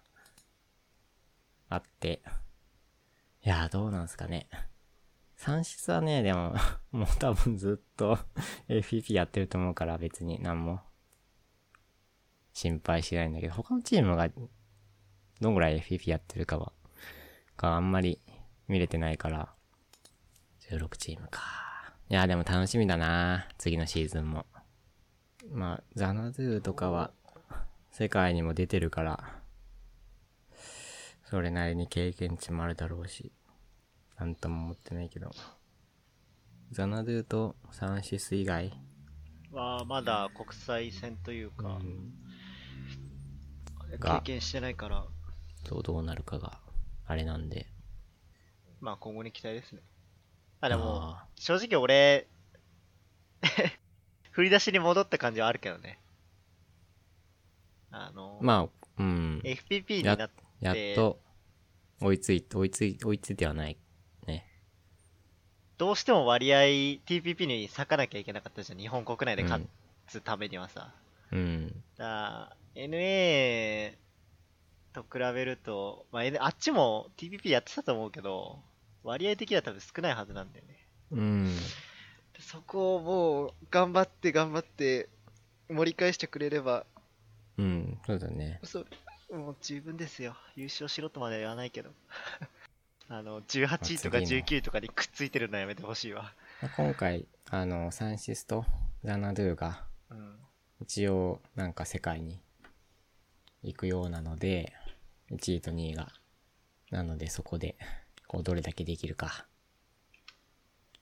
[1.68, 2.22] あって。
[3.45, 4.49] いやー、どうなんすかね。
[5.45, 6.55] 三室はね、でも、
[6.90, 8.18] もう多分ずっと
[8.66, 10.42] FPP やってると思うから別に。
[10.42, 10.80] 何も
[12.55, 14.30] 心配しないんだけど、他のチームが
[15.42, 16.72] どんぐらい FPP やってるかは、
[17.59, 18.22] かあんまり
[18.68, 19.55] 見れてないから、
[20.70, 21.42] 16チームか。
[22.09, 23.47] いや、でも楽しみだな。
[23.59, 24.47] 次のシーズンも。
[25.51, 27.12] まあ、ザナドゥとかは、
[27.90, 29.42] 世界にも出てるから、
[31.26, 33.30] それなりに経験値もあるだろうし、
[34.18, 35.30] なんとも思ってないけど。
[36.70, 38.72] ザナドゥとサンシス以外、
[39.54, 42.12] は、まだ国際戦というか、うん、
[43.92, 45.04] 経が験してないから、
[45.68, 46.58] どうどうなるかが、
[47.06, 47.66] あれなんで。
[48.80, 49.82] まあ今後に期待ですね。
[50.60, 52.28] あ、でも、あ正直俺、
[54.32, 56.00] 振り出しに戻った感じはあるけどね。
[57.90, 59.40] あの、ーまあ、うん。
[59.44, 61.20] FPP にやなって、やっと、
[62.00, 63.78] 追いついて、追いつい、追いついてはない。
[65.74, 65.78] ね。
[65.78, 66.58] どうしても割合
[67.06, 68.78] TPP に割かなきゃいけなかったじゃん。
[68.78, 69.62] 日本国内で勝
[70.06, 70.92] つためにはさ。
[71.32, 71.82] うん。
[71.96, 73.96] だ NA
[74.92, 78.58] と比べると、まあ、あっちも TPP やってたと思うけど、
[79.02, 80.78] 割合的には多分少ないはずなんだよね。
[81.12, 81.56] うん。
[81.56, 85.08] でそこをもう、頑張って頑張って、
[85.68, 86.84] 盛り返してくれれば、
[87.58, 87.98] うん。
[88.06, 88.60] そうだね。
[88.64, 88.80] そ
[89.30, 90.36] う、もう十分ですよ。
[90.56, 91.90] 優勝しろとまでは言わないけど。
[93.09, 96.32] あの、18位とか次の19位とかにくっついてるのやめてほしいわ。
[96.62, 98.64] まあ今回、あの、サンシスと
[99.02, 100.38] ザナドゥが、うん。
[100.80, 102.40] 一応、なんか世界に
[103.62, 104.72] 行くようなので、
[105.30, 106.12] 1位と2位が。
[106.90, 107.76] なので、そこで、
[108.26, 109.46] こう、どれだけできるか、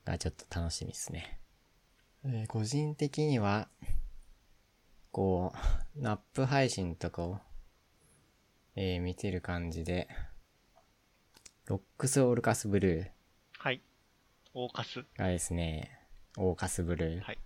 [0.04, 1.38] がちょっと楽しみですね。
[2.24, 3.68] えー個人的には、
[5.12, 5.52] こ
[5.96, 7.38] う、ナップ配信とかを、
[8.74, 10.08] えー見てる感じで、
[11.66, 13.06] ロックスオールカスブルー
[13.58, 13.80] はい。
[14.54, 15.04] オーカス。
[15.16, 15.96] がですね、
[16.36, 17.38] オーカスブルーはい。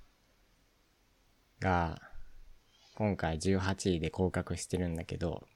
[1.61, 2.01] が、
[2.95, 5.47] 今回18位で降格してるんだけど、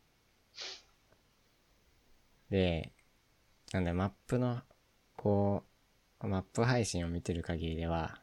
[2.51, 2.93] で、
[3.73, 4.61] なんだ、マップの、
[5.17, 5.65] こ
[6.21, 8.21] う、マップ配信を見てる限りでは、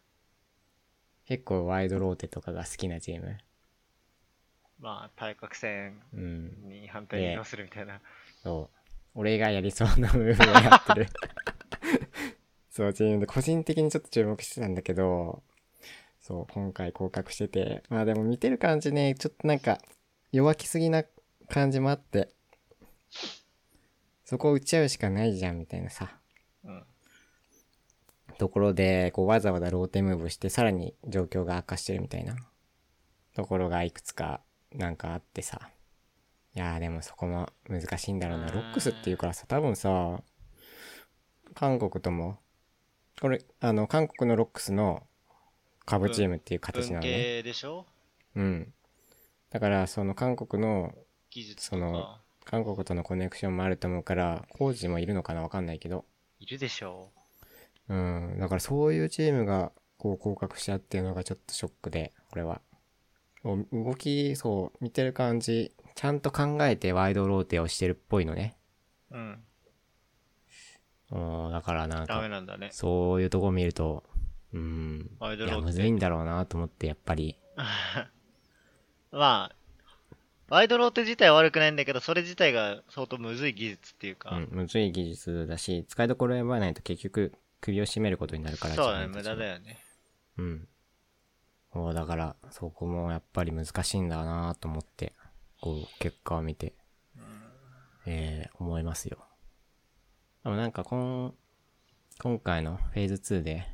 [1.26, 3.38] 結構ワイドローテとかが好きなチーム。
[4.80, 6.70] まあ、対角線うん。
[6.70, 8.00] に反対に移動するみたいな。
[8.44, 8.77] そう。
[9.20, 11.08] 俺がやりそうなムーブをやってる。
[12.70, 15.42] そう、チームで個人的にちょっと注目してたんだけど、
[16.20, 17.82] そう、今回降格してて。
[17.90, 19.80] まあでも見てる感じね、ちょっとなんか
[20.32, 21.04] 弱気すぎな
[21.50, 22.30] 感じもあって、
[24.24, 26.16] そこを打ち合うしかないじゃんみたいなさ。
[26.64, 26.86] うん。
[28.38, 32.36] ところで、こうわざわざローテムーブしてさらに状況が悪化してるみたいな
[33.34, 34.42] ところがいくつか
[34.76, 35.72] なんかあってさ。
[36.58, 38.48] いやーでもそこも難しいんだろうな。
[38.48, 40.24] ロックスっていうからさ、多分さ、
[41.54, 42.40] 韓国とも、
[43.22, 45.06] これ、あの、韓国のロックスの
[45.86, 47.24] 株チームっていう形な文のね。
[47.24, 47.86] 系でしょ？
[48.34, 48.74] うん。
[49.52, 50.96] だから、その韓国の、
[51.30, 52.22] 技術とそのか。
[52.44, 56.06] 韓国とのコネクションもあると思うから、コーチもいるのかなわかんないけど。
[56.40, 57.12] いるでしょ
[57.88, 58.38] うん。
[58.40, 62.62] だからそういうチームが、こう、降格しちゃうっていうのがちょっとショックで、これは。
[63.44, 68.56] 動き、そう、見てる感じ、ちゃんと考えてワイドローテをしてるっぽいのね。
[69.10, 69.18] う。
[69.18, 69.44] うん。
[71.10, 72.70] うん、だからなんダメか、なんだね。
[72.72, 74.04] そういうとこ見ると、
[74.54, 75.10] うん。
[75.12, 77.36] いや、ワイドローテむずいんだろうなと思って、やっぱり。
[79.12, 79.56] まあ、
[80.50, 89.80] ワイドローテ自体は悪くないんだけど、それ自体が相当むずい技術っていうか、うん、むずい技術だし、使いどころ選ばないと結局、首を絞めることになるから、そうだね、無駄だよね。
[90.38, 90.68] うん。
[91.74, 95.14] そう、だから、そこもやっぱり難しいんだなと思って、
[95.62, 96.74] こう、結果を見て、
[98.06, 99.18] えー、思いますよ。
[100.44, 101.36] でもなんか、こん、
[102.20, 103.68] 今回のフェーズ2で、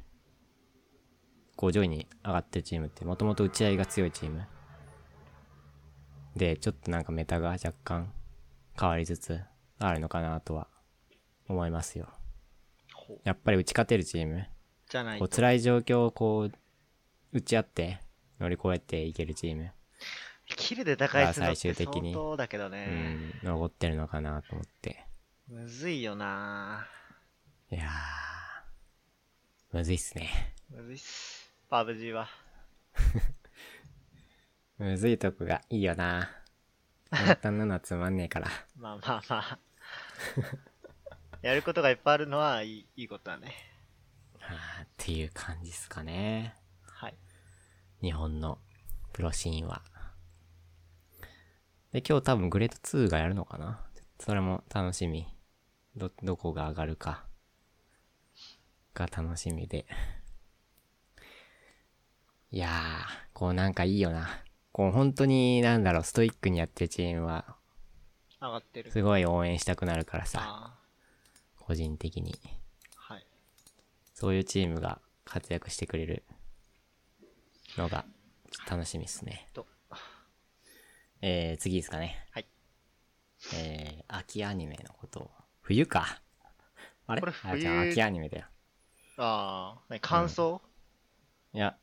[1.56, 4.46] こう、上位に上がってるチームって、もともと打ち合いが強いチーム。
[6.36, 8.12] で、ちょっとなんかメタが若干
[8.80, 9.40] 変わりつつ
[9.80, 10.68] あるのかなとは
[11.48, 12.08] 思いますよ。
[13.24, 14.48] やっぱり打ち勝てるチーム。
[14.90, 16.52] じゃないことう辛い状況をこう、
[17.32, 18.00] 打ち合って
[18.40, 19.72] 乗り越えていけるチーム、
[20.46, 22.86] キルで打開するのって最終的に相当だけどうね。
[22.86, 25.06] ん、残ってるのかなと思って。
[25.48, 26.88] むずいよな
[27.70, 30.54] いやー、むずいっすね。
[30.70, 31.54] むずいっす。
[31.70, 32.28] パブ G は。
[34.78, 36.30] むずいとこがいいよな。
[37.10, 38.48] 簡単なのはつまんねえから。
[38.76, 39.60] まあまあまあ。
[41.42, 43.54] やることがいっぱいあるのはいいいいことだね。
[44.40, 46.56] はーっていう感じっすかね。
[46.84, 47.16] はい。
[48.02, 48.60] 日本の
[49.14, 49.84] プロシーンは。
[51.94, 53.80] で、今日多分グレード2がやるのかな？
[54.20, 55.28] それも楽しみ。
[55.96, 57.24] ど、どこが上がるか。
[58.96, 59.86] が楽しみで。
[62.50, 62.72] いやー、
[63.34, 64.28] こうなんかいいよな。
[64.72, 67.56] こう本当になんだろう、ストイックにやってるチームは、
[68.42, 68.92] 上がってる。
[68.92, 70.80] すごい応援したくなるからさ、あ
[71.60, 72.36] 個人的に。
[73.08, 73.14] あ。
[73.14, 73.28] はい。
[74.16, 76.24] そういうチームが活躍してくれる
[77.78, 78.06] のが
[78.68, 79.48] 楽しみですね。
[79.54, 79.68] と、
[81.26, 82.28] えー、次ですかね。
[82.32, 82.46] はい。
[83.56, 85.32] えー、秋アニメのことを。
[85.62, 86.22] 冬か。
[87.08, 87.22] あれ？
[87.22, 88.46] これあ、じゃあ冬秋アニメだよ。
[89.16, 89.82] ああ。
[89.88, 90.62] 何感想、
[91.54, 91.78] いや、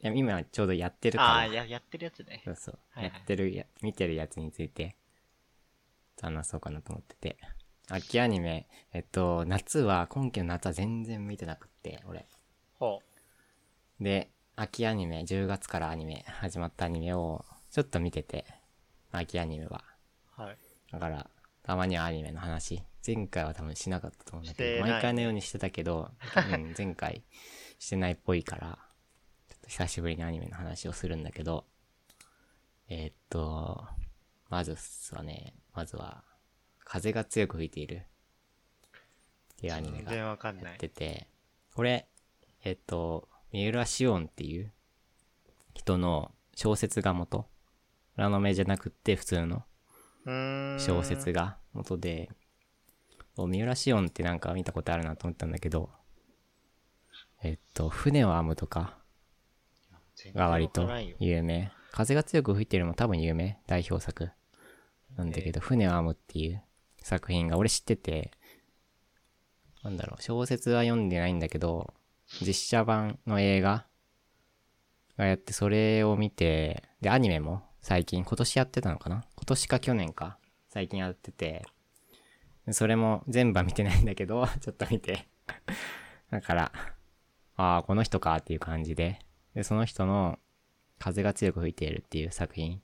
[0.00, 1.54] いや今ちょうどやってるああ、から。
[1.54, 2.40] や、やってるやつね。
[2.46, 2.78] そうそう。
[2.92, 4.96] はいはいやってるや、見てるやつについて、
[6.22, 7.36] 話そうかなと思ってて。
[7.90, 12.24] 秋アニメ、えっと、夏は、今季の夏は全然見てなくって、俺。
[12.78, 13.02] ほ
[14.00, 18.46] で、秋アニメ、10月からアニメ、始まったアニメを、ちょっと見てて、
[19.12, 19.82] 秋アニメは。
[20.38, 20.42] う。
[20.42, 20.56] はい。
[20.90, 21.30] だから、
[21.62, 22.82] たまにはアニメの話。
[23.06, 26.10] 前回は多分しなかったと思うんだけど、毎回のようにしてたけど、
[26.52, 27.22] うん、 前回
[27.78, 28.78] してないっぽいから、
[29.48, 31.66] ちょっと久しぶりにアニメの話をするんだけど、
[32.88, 33.86] えーっと、
[34.48, 34.76] まず
[35.14, 36.24] はね、まずは、
[36.84, 38.02] 風が強く吹いている
[39.54, 40.78] っていうアニメ全が然わかんやっない。
[40.78, 41.26] てて、
[41.74, 42.06] これ、
[42.62, 44.72] えっと、三浦紫音っていう
[45.74, 47.48] 人の小説が元。
[48.16, 49.64] ラノメじゃなくって普通の。
[50.78, 52.30] 小説が元で、
[53.36, 55.90] お三浦紫音ってなんか見たことあるなと思ったんだけど、
[57.42, 58.98] えっと、船を編むとか
[60.34, 60.88] が割と
[61.18, 61.72] 有名。
[61.90, 63.58] 風が強く吹いてるのも多分有名。
[63.66, 64.30] 代表作。
[65.16, 66.62] なんだけど、船を編むっていう
[67.02, 68.30] 作品が俺知ってて、
[69.82, 71.92] なんだろう、小説は読んでないんだけど、
[72.40, 73.86] 実写版の映画
[75.18, 79.24] がやって、それを見て、で、アニメも最近、今年やってたのかな？
[79.34, 81.66] 今年か去年か、最近やってて、
[82.64, 85.26] でそれも全部は見てないんだけど、 ちょっと見て。
[86.30, 86.72] だから、
[87.56, 89.18] ああ、この人かっていう感じで、
[89.54, 90.38] で、その人の
[91.00, 92.80] 風が強く吹いているっていう作品、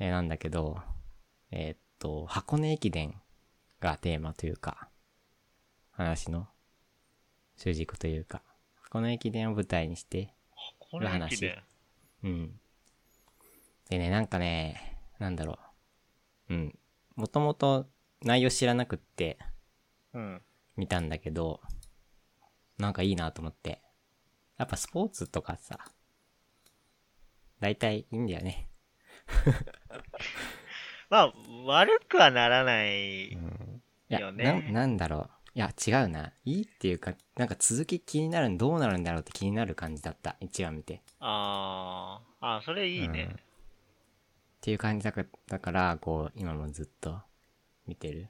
[0.00, 0.82] えーなんだけど、
[1.52, 3.14] えーっと、箱根駅伝
[3.78, 4.88] がテーマというか、
[5.92, 6.48] 話の
[7.56, 8.42] 主軸というか、
[8.82, 10.34] 箱根駅伝を舞台にして、
[10.90, 11.62] 箱根駅伝？
[12.24, 12.60] うん。
[13.90, 15.58] でね、なんかね、なんだろ
[16.48, 16.54] う。
[16.54, 16.78] うん。
[17.16, 17.86] もともと
[18.22, 19.38] 内容知らなくって
[20.14, 20.42] うん。
[20.76, 21.60] 見たんだけど、
[22.78, 23.82] なんかいいなと思って。
[24.58, 25.78] やっぱスポーツとかさ、
[27.60, 28.68] 大体いいんだよね。
[31.10, 31.32] まあ、
[31.66, 33.32] 悪くはならない。
[34.08, 35.30] よねなん、なんだろう。
[35.54, 36.32] いや、違うな。
[36.44, 40.36] いいっていうか、なんか続き気になる、どうなるんだろうって気になる感じだった。
[40.40, 41.02] 一話見て。
[41.20, 42.46] あー。
[42.46, 43.36] あー、それいいね。
[44.62, 45.12] っていう感じだ
[45.58, 47.18] から、こう、今もずっと
[47.84, 48.28] 見てる。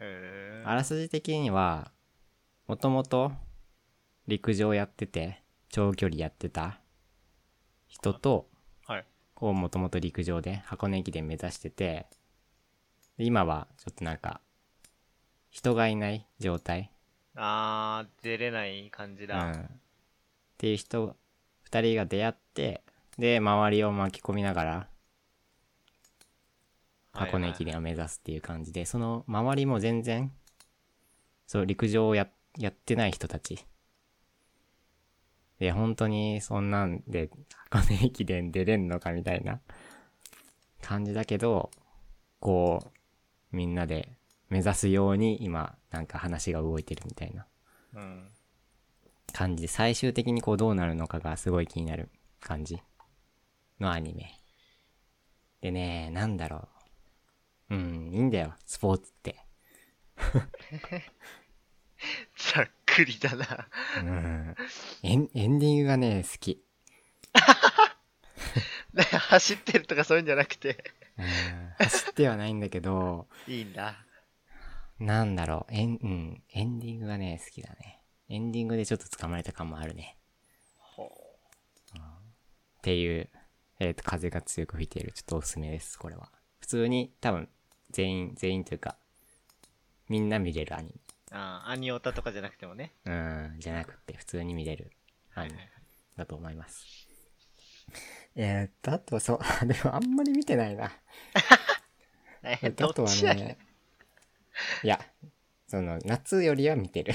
[0.00, 1.92] へあらすじ的には、
[2.66, 3.30] もともと
[4.26, 6.80] 陸上やってて、長距離やってた
[7.86, 8.92] 人と、ー。
[8.92, 9.04] はい。
[9.34, 12.08] こうもともと陸上で箱根駅伝目指してて、
[13.18, 14.40] で今はちょっとなんか、
[15.48, 16.90] 人がいない状態、
[17.36, 19.52] あー、出れない感じうん、だ。
[19.52, 19.54] っ
[20.56, 21.14] ていう人、
[21.62, 22.82] 二人が出会って、
[23.18, 24.88] で、周りを巻き込みながら、
[27.12, 30.32] 箱根駅伝を目指すっていう感じで、その周りも全然、
[31.46, 33.66] そう、陸上をや、やってない人たち。
[35.58, 37.30] で、本当にそんなんで、
[37.70, 39.60] 箱根駅伝出れんのかみたいな
[40.80, 41.70] 感じだけど、
[42.38, 42.92] こ
[43.52, 44.12] う、みんなで
[44.48, 47.46] 目指すように今、なんか話が動いてるみたいな
[47.94, 48.28] うん。
[49.32, 52.10] 感じで、最終的にこうどうなるのかがすごい気になる
[52.40, 52.80] 感じ
[53.80, 54.40] のアニメ。
[55.60, 56.68] でね、なんだろ
[57.70, 57.74] う。
[57.74, 59.36] うん、いいんだよ、スポーツって。
[62.54, 63.68] ざっくりだな。
[63.98, 64.56] うん。
[65.02, 66.62] エン、エンディングがね、好き。
[68.94, 71.26] ね走ってるとかそういうんじゃなくて、うん、
[71.78, 74.04] 走ってはないんだけど、いいんだ。
[74.98, 78.00] なんだろう、エン、うん、エンディングがね、好きだね。
[78.28, 80.16] エンディングでちょっと掴まれた感もあるね。
[80.78, 81.10] ほ
[82.78, 83.28] っていう、
[83.80, 86.30] えっ、と、風が強く吹いている、ちょっとおすすめです、これは。
[86.60, 87.48] 普通に、多分、
[87.90, 88.96] 全員、全員というか、
[90.08, 90.94] みんな見れるアニう。
[91.30, 92.94] あー、アニオタとかじゃなくてもね。
[93.04, 93.12] メ。
[93.12, 94.90] うん、じゃなくて、普通に見れる
[95.34, 95.70] アニメ。
[96.16, 96.84] だと思います。
[98.34, 100.90] えーっと、あと、そう、 でもあんまり見てないな。
[102.42, 103.58] えあとはどっちやね
[104.82, 105.00] いや、
[105.66, 107.14] その、夏よりは見てる。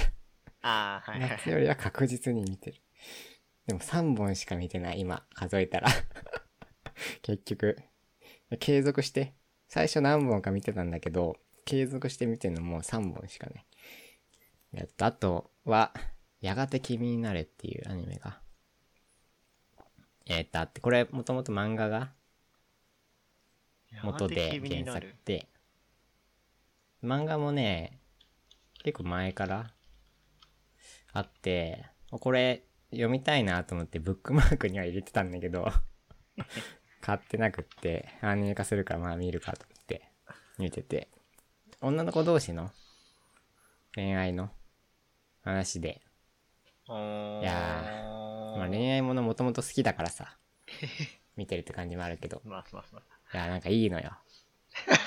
[0.61, 1.38] あー、はいはいはい。
[1.39, 2.82] 夏よりは確実に見てる。
[3.68, 5.89] でも3本しか見てない、今、数えたら。
[7.22, 7.78] 結局、
[8.60, 9.34] 継続して、
[9.68, 13.66] 最初何本か見てたんだけど、継続して見てるのもう3本しかね。
[14.72, 15.94] やっと、あとは、
[16.41, 18.41] やがて君になれっていうアニメが、
[20.26, 22.14] えーっと、あって、これ、もともと漫画が
[24.04, 25.48] 元で原作で、
[27.04, 28.00] 漫画もね、
[28.84, 29.74] 結構前から
[31.14, 35.72] あって、これ読みたいなと思ってブックマークには入れてたんだけど、
[37.04, 40.10] 買ってなくって、アニメ化するからまあ見るかと思って
[40.58, 41.10] 見てて、
[41.82, 42.72] 女の子同士の
[43.93, 44.49] 恋愛の
[45.43, 46.01] 話で、
[46.88, 46.91] い
[47.43, 47.51] や
[48.58, 50.38] まあ恋愛ものもともと好きだからさ、
[51.36, 54.18] 見てるって感じもあるけど、まあまあまいや、なんかいいのよ。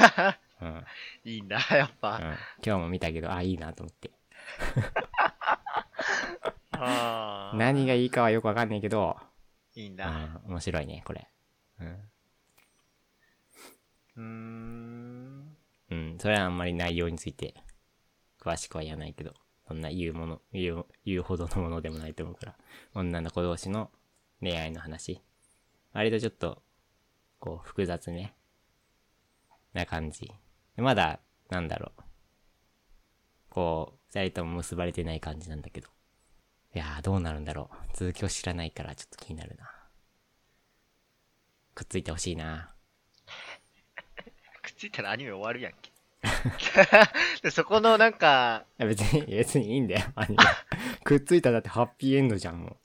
[0.01, 0.39] あ。
[0.61, 0.69] うん。
[0.69, 0.85] うん。
[1.25, 2.21] いいんだ、やっぱ。
[2.63, 4.11] 今日も見たけど、あ、いいなと思って。
[6.73, 9.17] あー何がいいかはよくわかんないけど、
[9.75, 10.41] いいんだ。
[10.45, 11.31] うん、面白いね、これ。
[11.81, 12.11] うん。
[14.17, 15.57] うーん。
[15.91, 17.55] うん、それはあんまり内容について、
[18.41, 19.35] 詳しくは言わないけど、
[19.69, 22.57] そんな言うもの、言う、言うほどのものでもないと思うから、
[22.95, 23.91] 女の子同士の
[24.41, 25.21] 恋愛の話。
[25.93, 26.63] 割とちょっと、
[27.39, 28.35] こう、複雑ね。
[29.73, 30.33] な感じ。
[30.77, 31.21] でまだ、
[31.51, 32.03] なんだろう。
[33.51, 35.89] こう、二人とも結ばれてない感じなんだけど。
[36.75, 37.97] いやー、どうなるんだろう。
[37.97, 39.76] 続きを知らないからちょっと気になるな。
[41.77, 42.71] くっついてほしいな。
[44.63, 45.93] くっついたらアニメ終わるやんけ。
[47.43, 50.45] でそこのなんか、いや別に、別にいいんだよ、アニメ。
[51.05, 52.77] くっついたらだってハッピーエンドじゃん、もう。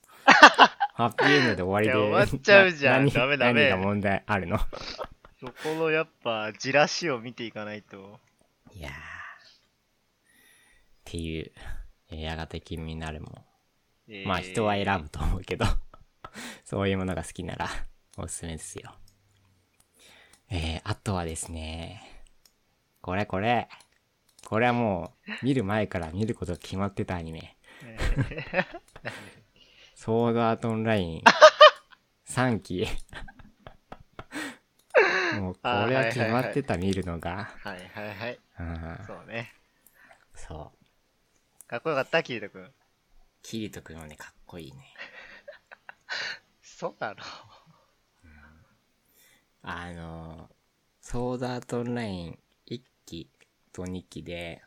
[0.94, 1.92] ハッピーエンドで終わりで。
[1.94, 4.58] いや終わっちゃうじゃんなダメダメ何が問題あるの？
[5.40, 8.20] そこのやっぱ、じらしを見ていかないと。
[8.74, 8.92] いやー。
[8.92, 8.94] っ
[11.04, 11.50] ていう、
[12.10, 13.44] えーやがて君になるも。
[14.06, 15.64] えーまあ人は選ぶと思うけど、
[16.64, 17.68] そういうものが好きなら、
[18.18, 18.92] おすすめですよ。
[20.50, 22.02] えー、あとはですね、
[23.00, 23.68] これこれ、
[24.44, 27.56] これはもう、見る前から見ることが決まってたアニメ。
[29.96, 31.22] ソードアートオンライン
[32.26, 32.86] 3期。
[35.40, 37.50] もう、これは決まってた、見るのが。
[37.62, 38.38] はいはいはい。
[38.60, 39.54] うんそうね。
[40.34, 40.72] そ
[41.64, 41.66] う。
[41.66, 42.70] かっこよかった、キリト君。
[43.42, 44.94] キリト君はね、かっこいいね。
[46.62, 47.51] そうなの？
[49.62, 50.50] あの、
[51.00, 52.38] ソードアートオンライン
[52.68, 53.28] 1期
[53.72, 54.62] と2期で、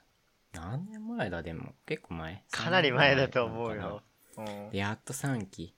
[0.54, 2.44] 何年前だでも結構前。
[2.50, 4.02] かなり前だと思うよ。
[4.72, 5.74] で、やっと3期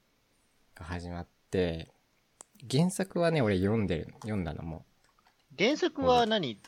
[0.75, 1.91] が始まって、
[2.69, 4.85] 原作はね、俺読んでる、読んだのも。
[5.57, 6.59] 原作は何？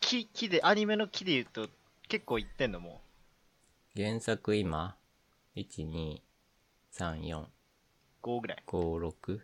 [0.00, 1.68] 木、木で、アニメの木で言うと
[2.08, 3.00] 結構いってんのも
[3.96, 4.96] 原作今、
[5.56, 6.20] 1、2、
[6.92, 7.48] 3、4、う
[8.22, 8.62] 5ぐらい。
[8.66, 9.40] 5、6、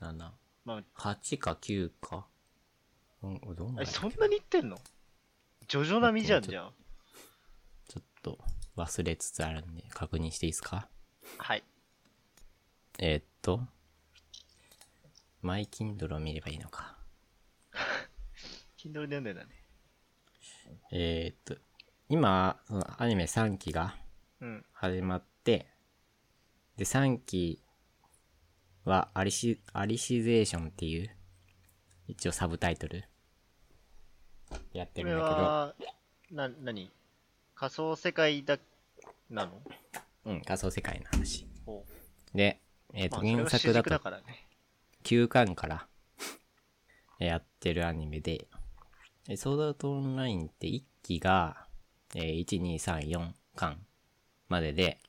[0.00, 0.30] 7、
[0.64, 2.26] まあ、8か9か。
[3.22, 4.76] うん、どうなんだえ、そんなにいってんの？
[5.68, 6.72] ジョジョ並みじゃんじゃん。
[7.88, 8.38] ちょっと
[8.76, 10.88] 忘れつつあるんで確認していいですか？
[11.38, 11.62] はい。
[12.98, 13.60] えーっと、
[15.42, 16.96] マイキンドルを見ればいいのか。
[18.78, 19.48] Kindle で読んでんだね。
[20.92, 21.60] えーっと、
[22.08, 23.96] 今、そのアニメ3期が
[24.40, 24.64] うん。
[24.72, 25.66] 始まって、
[26.76, 27.60] で、3期
[28.84, 31.10] はアリシ、アリシゼーションっていう、
[32.06, 33.04] 一応サブタイトル、
[34.72, 35.74] やってこれるんだけど、は、
[36.30, 36.90] な、なに
[37.54, 38.58] 仮想世界だ、
[39.30, 39.62] なの？
[40.26, 41.46] うん、仮想世界の話。
[41.64, 41.84] ほ
[42.34, 42.60] で、
[42.92, 44.46] えーっと、うまあ、それ原作だと軸だからね。
[45.04, 45.88] 9巻から
[47.18, 48.48] やってるアニメで、
[49.28, 51.66] えソードアートオンラインって1期が、
[52.14, 53.86] えー1、2、3、4巻
[54.48, 55.00] までで、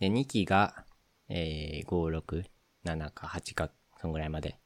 [0.00, 0.84] で、2期が、
[1.28, 2.44] えー5、6、
[2.84, 3.70] 7か8か、
[4.00, 4.58] そんぐらいまで。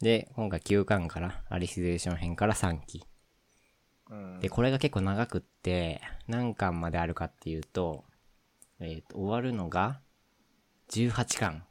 [0.00, 3.04] で、今回9巻から、アリシゼーション編から3期。
[4.10, 4.40] うん。
[4.40, 8.04] で、これが結構長くって、何巻まであるかっていうと、
[8.80, 10.00] えっ、と、終わるのが、
[10.90, 11.64] 18巻。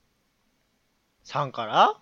[1.24, 2.02] 3から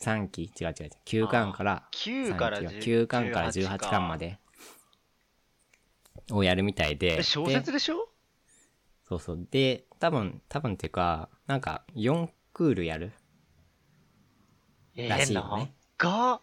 [0.00, 0.90] ？3期違う違う違う。
[1.04, 4.38] 9巻から、9から3期は10 9巻から18巻まで
[6.30, 7.18] をやるみたいで。
[7.18, 8.08] え、小説ででしょ？
[9.08, 9.46] そうそう。
[9.50, 13.12] で、多分、多分っていうか、なんか4クールやる？
[14.96, 16.40] えらしいー、よね長っ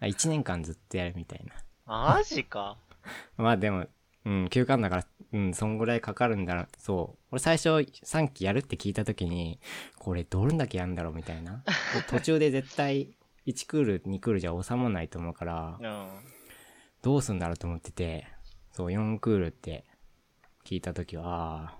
[0.00, 1.54] あ ?1 年間ずっとやるみたいな。
[1.86, 2.76] マジか。
[3.36, 3.86] まあでも、
[4.24, 6.68] うん、9巻だから、うん、そんぐらいかかるんだろう。
[6.78, 7.24] そう。
[7.30, 9.60] 俺最初3期やるって聞いた時に、
[9.98, 11.62] これどんだけやるんだろうみたいな。
[11.94, 16.08] で途中で絶対1クール、2クールじゃ収まらないと思うから、うん。
[17.02, 18.26] どうすんだろうと思ってて、
[18.72, 19.84] そう、4クールって
[20.66, 21.74] 聞いたときは、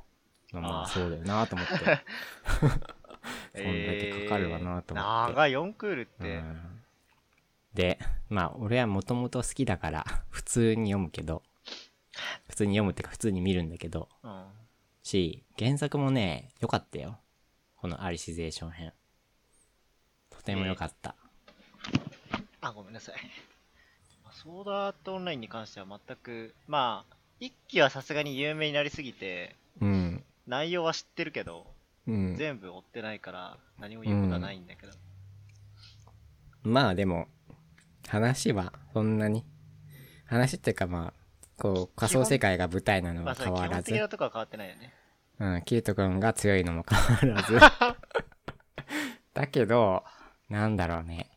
[0.54, 1.74] ああまあそうだよなと思って。
[3.52, 5.32] そんだけかかるわなと思って。
[5.32, 6.36] 長い4クールって。
[6.36, 6.76] うん
[7.74, 7.98] で、
[8.30, 11.42] まあ俺はもともと好きだから、普通に読むけど、
[12.48, 14.44] 普通に読むってか普通に見るんだけど、うん。
[15.02, 17.18] し、原作もね、良かったよ。
[17.76, 18.92] このアリシゼーション編。
[20.30, 21.14] とても良かった。
[22.62, 23.16] あ、ごめんなさい。
[24.32, 30.24] ソードアートオンラインに関しては全く、まあ、一期はさすがに有名になりすぎて、うん。
[30.46, 31.66] 内容は知ってるけど、
[32.06, 32.36] うん。
[32.36, 34.92] 全部追ってないから、何も言うことはないんだけど。
[36.62, 37.28] まあでも、
[38.08, 39.44] 話はそんなに。
[40.24, 41.12] 話っていうかまあ、
[41.58, 43.92] こう、仮想世界が舞台なのまあ、はそれ基本変わらず。
[43.92, 44.92] 的なとこは変わってないよね。
[45.38, 47.58] うん、キュート君が強いのも変わらず。
[49.34, 50.02] だけど、
[50.48, 51.30] なんだろうね。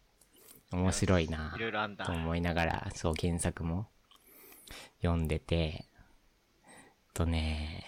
[0.72, 2.12] 面白いないろいろあんだと。
[2.12, 3.88] 思いながら、そう、原作も
[5.02, 5.86] 読んでて、
[7.14, 7.86] とね、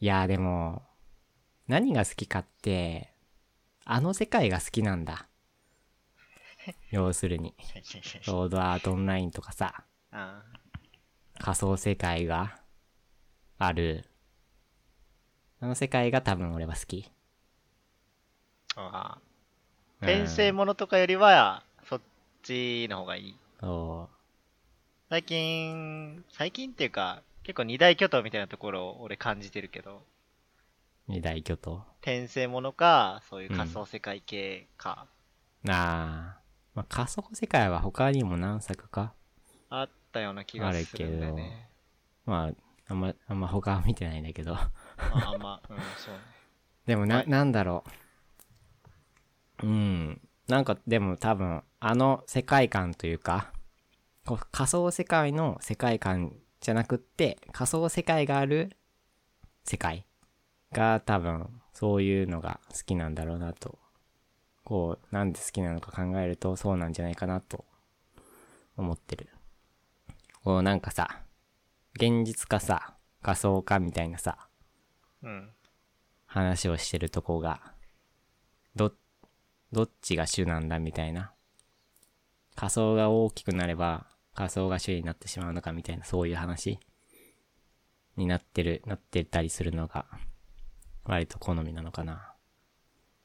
[0.00, 0.82] いや、でも、
[1.68, 3.12] 何が好きかって、
[3.84, 5.28] あの世界が好きなんだ。
[6.90, 7.54] 要するに。
[8.22, 10.42] ソードアートオンラインとかさ、あ
[11.38, 12.60] 仮想世界が
[13.58, 14.08] ある。
[15.60, 17.10] あの世界が多分俺は好き。
[18.76, 19.18] あ
[20.00, 22.00] うん転生ものとかよりは、そっ
[22.42, 23.36] ちの方がいい。
[23.60, 24.10] そ
[25.08, 29.96] 最近、最近っていうか、結構二大巨頭みたいなところを俺感じてるけど、
[31.08, 31.12] う。
[31.12, 31.84] 二大巨頭？
[32.00, 35.08] 転生ものか、そういう仮想世界系か、
[35.62, 36.42] なあ。
[36.74, 39.12] まあ、仮想世界は他にも何作か？
[39.68, 41.68] あったような気がするんだよね。
[42.24, 42.52] まあ、
[42.88, 44.54] あんま、あんま他は見てないんだけど。
[44.54, 44.70] ま
[45.12, 46.20] あ、あんま、うん、そうね。
[46.86, 47.84] でもな、はいなんだろ
[49.62, 49.66] う。
[49.66, 50.20] うん。
[50.48, 53.52] なんかでも多分、あの世界観というか、
[54.50, 58.70] 仮想世界の世界観じゃなくって、仮想世界がある
[59.64, 60.06] 世界
[60.70, 63.80] が多分、そういうのが好きなんだろうなと。
[64.64, 67.64] こう、なんで好きなのか考えるとそうなんじゃないかなと
[68.76, 69.28] 思ってる。
[70.44, 71.22] こうなんかさ、
[71.96, 74.38] 現実かさ、仮想かみたいなさ、
[75.24, 75.50] うん。
[76.26, 77.74] 話をしてるとこが、
[78.76, 78.92] ど、
[79.72, 81.32] どっちが主なんだみたいな。
[82.54, 86.78] 仮想が大きくなれば仮想が主になってしまうのかみたいな、そういう話
[88.16, 90.06] になってる、なってたりするのが、
[91.04, 92.34] 割と好みなのかな。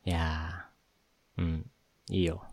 [0.05, 1.69] いやー、うん、
[2.09, 2.43] いいよ。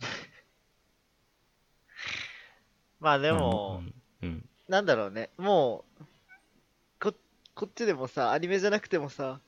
[3.00, 3.82] まあでも、
[4.22, 4.48] うん、うん。
[4.68, 5.30] なんだろうね。
[5.36, 6.04] もう、
[7.00, 7.14] こ、
[7.54, 9.40] こっちでもさ、アニメじゃなくてもさ、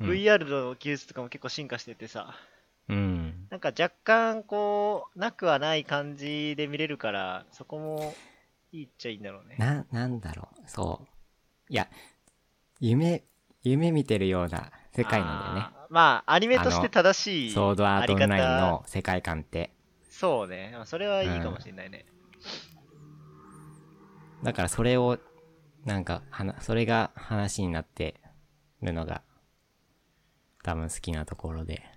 [0.00, 2.34] うん VR の技術とかも結構進化しててさ、
[2.90, 3.46] うん。
[3.50, 8.14] なんか若干こう、なくはない感じで見れるから、そこも
[8.72, 9.56] いいっちゃいいんだろうね。
[9.58, 11.06] な、なんだろう、そう。
[11.68, 11.88] いや、
[12.80, 13.24] 夢、
[13.62, 15.66] 夢見てるような世界なんだよね。
[15.88, 19.70] まあ、アニメとして正しいソードアートオンラインの世界観って。
[20.08, 20.76] そうね。
[20.84, 22.06] それはいいかもしれないね。
[24.42, 25.18] だからそれを、
[25.84, 28.20] なんか、はな、それが話になって
[28.82, 29.22] るのが、
[30.62, 31.89] 多分好きなところで、うん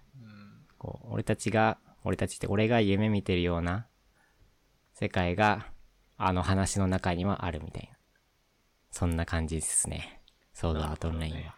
[0.83, 3.87] こう、俺たちが、俺たちって俺が夢見てるような
[4.93, 5.67] 世界が、
[6.17, 7.97] あの話の中にはあるみたいな。
[8.91, 10.21] そんな感じですね。
[10.53, 11.37] ソードアートオンラインは。
[11.39, 11.55] なるほ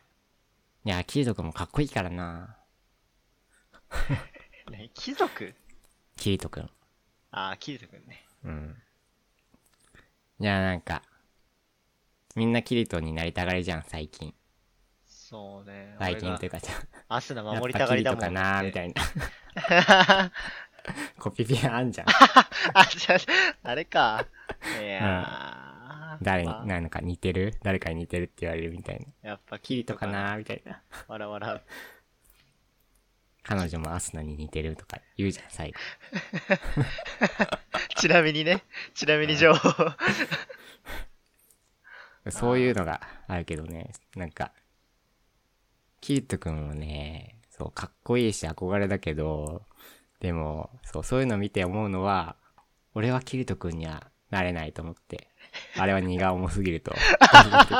[0.85, 2.57] いや、キリト君もかっこいいからな
[4.69, 5.55] ね貴族
[6.15, 6.69] キリト君。
[7.31, 8.27] ああ、キリト君ね。
[8.43, 8.77] うん。
[10.39, 11.01] いや、なんか、
[12.35, 14.35] みんなキリトになりたがりじゃん、最近。
[15.27, 15.95] そうね。
[15.97, 16.59] 最近というか。
[16.59, 16.75] か、じゃ
[17.09, 20.31] アスナ守りたがりだもんかなみいたいな。
[21.17, 22.07] コピペあんじゃん。
[22.07, 24.23] あ、じゃあ、あれか。
[24.79, 27.55] いやー、誰にま、あなんか似てる？
[27.63, 29.29] 誰かに似てるって言われるみたいな。
[29.31, 30.83] やっぱキリトかなみたいな。
[31.07, 31.59] わらわら。
[33.41, 35.79] 彼女もアスナに似てるとか言うじゃん、最後。
[37.97, 38.63] ちなみにね。
[38.93, 39.91] ちなみに情報。
[42.29, 44.51] そういうのがあるけどね、なんか、
[46.05, 49.63] キリト君もね、そう、かっこいいし憧れだけど、
[50.19, 52.35] でも、そう、そういうの見て思うのは、
[52.93, 55.29] 俺はキリト君にはなれないと思って。
[55.75, 56.97] あれは荷が重すぎると、個
[57.39, 57.71] 人的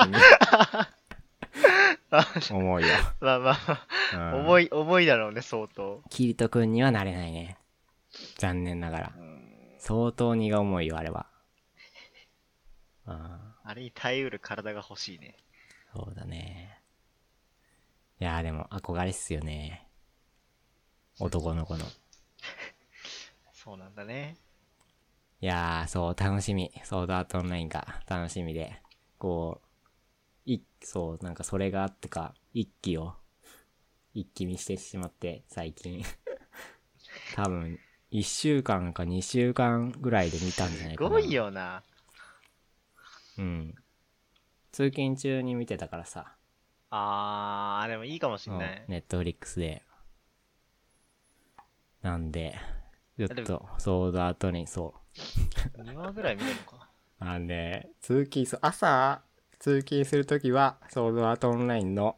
[2.50, 2.88] に 思うよ。
[3.20, 3.80] まあまあま
[4.14, 6.02] あ、うん重い、重いだろうね、相当。
[6.10, 7.60] キリト君にはなれないね。
[8.40, 9.22] 残念ながらう。
[9.22, 11.28] ん相当荷が重いよ、あれは。
[13.06, 15.38] ああれに耐えうる体が欲しいね。
[15.94, 16.80] そうだね。
[18.20, 19.88] いやーでも憧れっすよね。
[21.20, 21.86] 男の子の。
[23.54, 24.38] そうなんだね。
[25.42, 26.72] いやー、そう、楽しみ。
[26.84, 28.82] ソードアートオンラインが楽しみで。
[29.18, 29.68] こう、
[30.46, 33.16] い、そう、なんかそれがあってか、一気を、
[34.14, 36.04] 一気にしてしまって、最近。
[37.36, 37.80] 多分、
[38.12, 41.10] 一週間か二週間ぐらいで見たんじゃないかな。
[41.10, 41.34] すごい。
[41.34, 41.84] よな。
[43.38, 43.76] うん。
[44.72, 46.38] 通勤中に見てたからさ。
[46.90, 48.86] あー、でもいいかもしんない。
[48.88, 49.82] ネットフリックスで。
[52.02, 52.56] なんで、
[53.18, 54.94] ちょっでと、ソードアートに、そ
[55.78, 55.82] う。
[55.82, 56.90] 2話ぐらい見れるのか。
[57.20, 59.22] あのね、通勤す、朝、
[59.60, 62.18] 通勤するときは、ソードアートオンラインの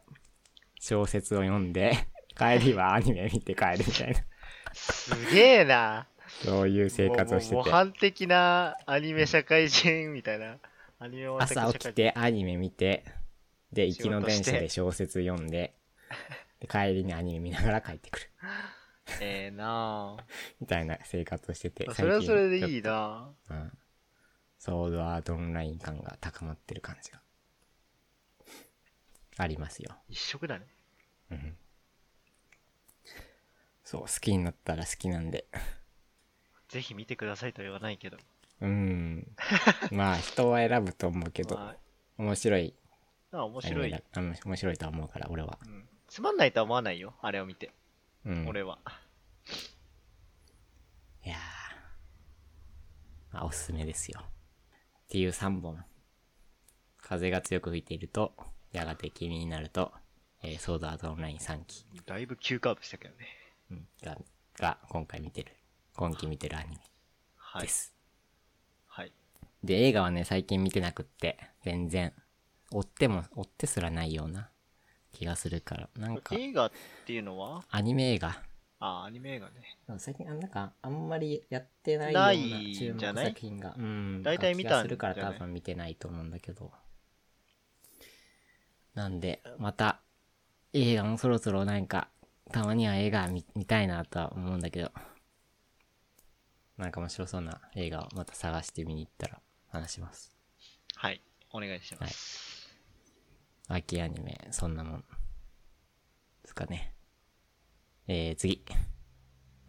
[0.80, 1.92] 小説を読んで、
[2.36, 4.20] 帰りはアニメ見て帰るみたいな、
[4.74, 6.06] すげえな。
[6.44, 7.54] そういう生活をしてて。
[7.56, 10.58] 模範的なアニメ社会人みたいな。
[10.98, 13.04] アニメ朝起きてアニメ見て、
[13.72, 15.74] で、行きの電車で小説読んで、
[16.60, 18.30] で帰りにアニメ見ながら帰ってくる。
[19.20, 20.16] ええな
[20.60, 21.94] みたいな生活をしててあ。
[21.94, 23.32] それはそれでいいな。
[23.48, 23.78] なうん。
[24.58, 27.22] ソードアートオンライン感が高まってる感じが。
[29.38, 29.96] ありますよ。
[30.08, 30.66] 一色だね。
[31.30, 31.56] うん。
[33.84, 35.46] そう、好きになったら好きなんで。
[36.68, 38.18] ぜひ見てくださいとは言わないけど。
[38.60, 39.26] うん。
[39.92, 41.76] まあ、人は選ぶと思うけど、 ま
[42.18, 42.74] 面白い
[43.32, 43.94] 面白い
[44.44, 45.58] 面白いとは思うから、俺は。
[45.66, 47.14] うんつまんないとは思わないよ。
[47.20, 47.70] あれを見て。
[48.24, 48.48] うん。
[48.48, 48.78] 俺は。
[51.24, 51.38] いやー。
[53.34, 54.22] まあ、おすすめですよ。
[54.24, 54.30] っ
[55.08, 55.84] ていう3本。
[56.96, 58.34] 風が強く吹いていると、
[58.72, 59.92] やがて君になると、
[60.42, 63.26] えーソードアートオンライン3期、だいぶ急カーブしたけどね。
[63.70, 64.18] うん、が、
[64.58, 65.54] が、今回見てる、
[65.94, 66.82] 今期見てるアニメ
[67.36, 67.68] はいで。
[67.68, 67.94] す。
[68.86, 69.12] はい。
[69.62, 72.14] で、映画はね、最近見てなくって、全然、
[72.70, 74.50] 追っても、追ってすらないような
[75.12, 76.72] 気がするから、なんか、映画っ
[77.06, 77.64] ていうのは？
[77.70, 78.42] アニメ映画。
[78.80, 79.78] あ、アニメ映画ね。
[79.98, 86.72] 最近、あなんか、あんまりやってないような注目作品が、うん、大体見たするから多分見てないと思うんだけど。
[88.94, 90.00] なんで、また、
[90.72, 92.10] 映画もそろそろなんか、
[92.52, 94.90] たまには映画見見たいなとは思うんだけど、
[96.76, 100.34] なんか面白そうな映画をまた探して見に行ったら話します。
[100.94, 101.20] はい。
[101.52, 102.47] お願いします。
[103.68, 105.00] 秋アニメ、そんなもん。
[105.00, 105.06] で
[106.46, 106.94] すかね。
[108.06, 108.64] えー、次。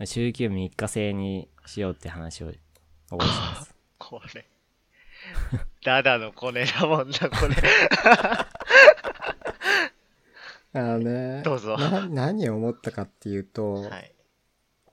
[0.05, 2.53] 週休3日制にしようって話を、
[3.11, 3.76] お願いします。
[3.99, 4.49] これ。
[5.84, 7.55] ダダのコネだもんな、これ。
[10.71, 14.13] あのねどうぞな何を思ったかっていうと、はい。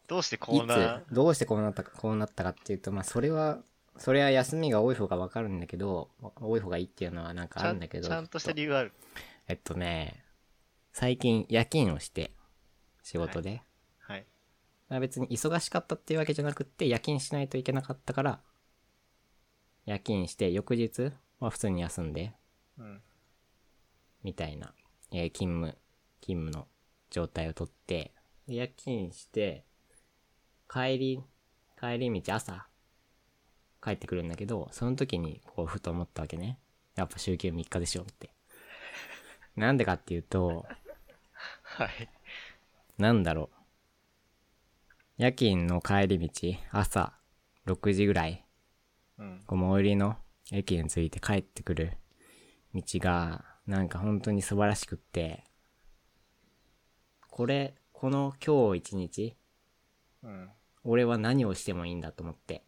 [0.09, 3.59] どうしていこうなつ、どうしてこうなったか、こうなったかっていうと、まあ、それは、
[3.99, 6.11] それは休みが多い方がわかるんだけど、
[6.41, 8.93] 多い方がいいっていうのはなんかあるんだけど、ちゃんとした理由がある。
[9.49, 10.25] えっとね、
[10.93, 12.33] 最近夜勤をして、
[13.03, 13.63] 仕事で、
[13.99, 14.27] はい。
[14.89, 18.41] まあ別に忙しかったっていうわけじゃなくって、夜勤しないといけなかったから、
[19.85, 22.33] 夜勤して、翌日は普通に休んで、
[22.79, 23.03] うん。
[24.23, 24.75] みたいな、
[25.13, 25.79] えー勤務、
[26.21, 26.67] 勤務の
[27.11, 28.13] 状態をとって、
[28.47, 29.65] で夜勤して、
[30.69, 31.23] 帰り、
[31.81, 32.67] 帰り道朝、
[33.87, 36.59] 帰ってくるんだけど、その時に、こう、ふと思ったわけね。
[36.97, 38.31] やっぱ週休3日でしょって。
[39.55, 40.67] なんでかっていうと、
[41.63, 42.09] はい。
[42.99, 43.57] なんだろう。
[45.19, 47.13] 夜勤の帰り道、朝
[47.67, 48.45] 6時ぐらい、
[49.19, 49.45] うん。
[49.47, 50.17] こう最寄りの
[50.51, 51.93] 駅に着いて帰ってくる
[52.75, 55.45] 道が、なんか本当に素晴らしくって、
[57.31, 59.37] これ、この今日一日、
[60.25, 60.51] うん。
[60.83, 62.65] 俺は何をしてもいいんだと思って。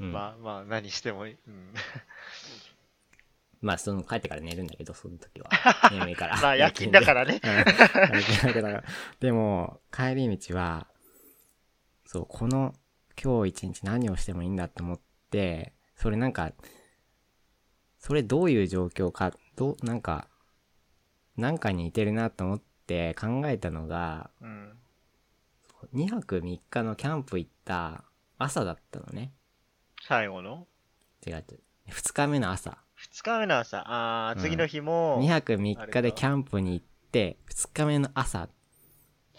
[0.00, 1.36] うん、ままあまあ、何してもいい。
[1.46, 1.74] うん。
[3.66, 5.50] あ、その帰ってから寝るんだけど、その時は。
[5.90, 6.40] 眠いから。
[6.40, 7.40] まあ、夜勤だからね。
[7.42, 8.84] うん夜勤だけだから。
[9.20, 10.86] でも、帰り道は、
[12.06, 12.74] そう、この
[13.20, 15.00] 今日一日何をしてもいいんだと思っ
[15.30, 16.52] て、それなんか、
[17.98, 20.28] それどういう状況か、どう、なんか、
[21.36, 24.78] なんかに似てるなと思って考えたのが、うん。
[25.94, 28.04] 2泊3日のキャンプ行った
[28.38, 29.32] 朝だったのね。
[30.06, 30.66] 最後の？
[31.26, 31.44] 違う違う。
[31.90, 32.78] 2日目の朝。
[32.94, 33.82] 二日目の朝。
[33.86, 38.48] あー、うん次の日も、2泊3日でキャンプに行って、2日目の朝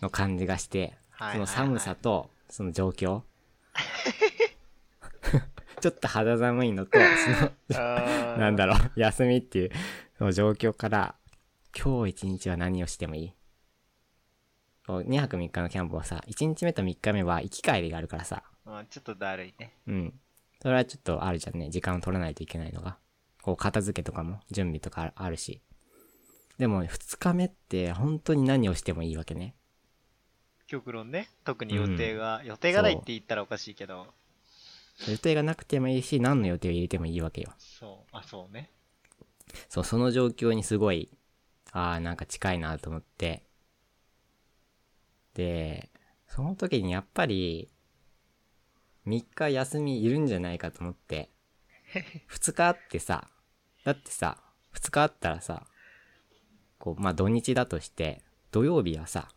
[0.01, 3.21] の感じがして、はいその寒さと、その状況。
[5.81, 6.99] ちょっと肌寒いのと、
[7.71, 9.71] その、なんだろう、休みっていう、
[10.17, 11.15] その状況から、
[11.77, 13.33] 今日一日は何をしてもいい？
[14.85, 19.73] こう ?2 泊3日のキャンプはさ、1日目と3日目は行き帰りがあるからさ、まあ、ちょっとだるいね。
[19.87, 20.13] うん。
[20.61, 21.69] それはちょっとあるじゃんね。
[21.69, 22.97] 時間を取らないといけないのが。
[23.41, 25.61] こう、片付けとかも、準備とかああるし。
[26.57, 29.55] でも、2日目って本当に何をしてもいいわけね。
[30.67, 31.29] 極論ね。
[31.45, 34.07] 特に予定が、予定がないって言ったらおかしいけど、
[35.07, 37.51] 予定がなくてもいいし、何の予定を入れてもいいわけよ。
[37.57, 38.69] そう、あ、そうね。
[39.69, 41.09] そう、その状況にすごい、
[41.71, 43.43] ああ、なんか近いなと思って。
[45.33, 45.89] で、
[46.27, 47.69] その時にやっぱり、
[49.07, 51.29] 3日休みいるんじゃないかと思って。
[52.29, 53.29] 2日あってさ、
[53.83, 54.37] だってさ、
[54.73, 55.65] 2日あったらさ、
[56.77, 59.29] こう、まあ土日だとして、土曜日はさ、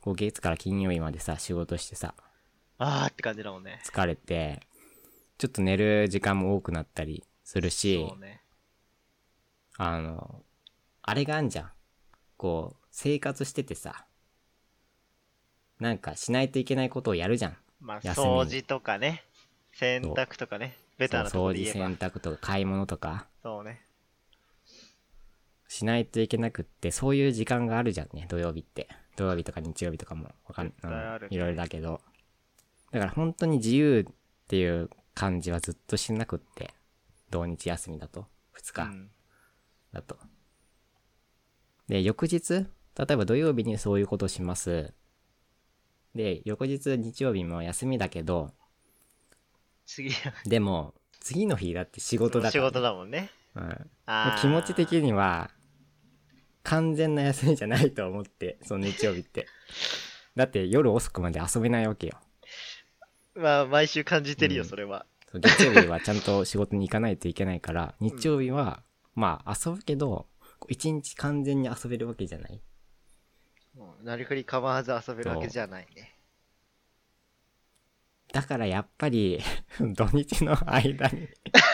[0.00, 2.14] こう月から金曜日までさ、仕事してさ、
[2.78, 3.80] あーって感じだもんね。
[3.84, 4.60] 疲れて、
[5.36, 8.42] ちょっと寝る時間も多くなったりするし、そうね。
[9.76, 10.44] あの、
[11.02, 11.72] あれがあんじゃん。
[12.36, 14.06] こう、生活しててさ、
[15.80, 17.56] なんかしないといけないことをやるじゃん。
[17.80, 19.24] まあ、休み掃除とかね。
[19.72, 20.76] 洗濯とかね。
[20.98, 21.86] ベタなところで言えば。
[21.86, 23.82] 洗濯とか買い物とか、そうね。
[25.68, 28.88] しないといけなくって、そういう時間があるじゃんね、土曜日って。
[29.16, 32.00] 土曜日とか日曜日とかも、わかん、絶対あるうんいろいろだけど。
[32.90, 34.14] だから本当に自由っ
[34.48, 36.72] ていう感じはずっとしなくって、
[37.30, 38.26] 土日休みだと、
[38.56, 38.82] 2日。
[38.84, 39.10] うん。
[39.92, 40.16] だと。
[41.88, 44.94] で、翌日、例えば土曜日にそういうことをします。
[46.18, 48.50] で、翌日日曜日も休みだけど、
[49.86, 50.10] 次、
[50.44, 53.30] でも、次の日だって仕事だから、仕事だもんね。
[53.54, 53.62] うん。
[53.62, 55.52] もうあー気持ち的には、
[56.64, 59.46] 完全な休みじゃないと思って、その日曜日って。
[60.34, 62.18] だって夜遅くまで遊べないわけよ。
[63.36, 65.06] まあ、毎週感じてるよ、うんそれは。
[65.30, 68.82] そう月曜日はちゃんと仕事に行かないといけないから、日曜日は、
[69.14, 70.26] まあ遊ぶけど、
[70.68, 72.60] 一日完全に遊べるわけじゃない
[73.78, 76.14] うんなりふり構わず遊べるわけじゃないね。
[78.32, 79.40] だからやっぱり、
[79.80, 81.28] 土日の間に、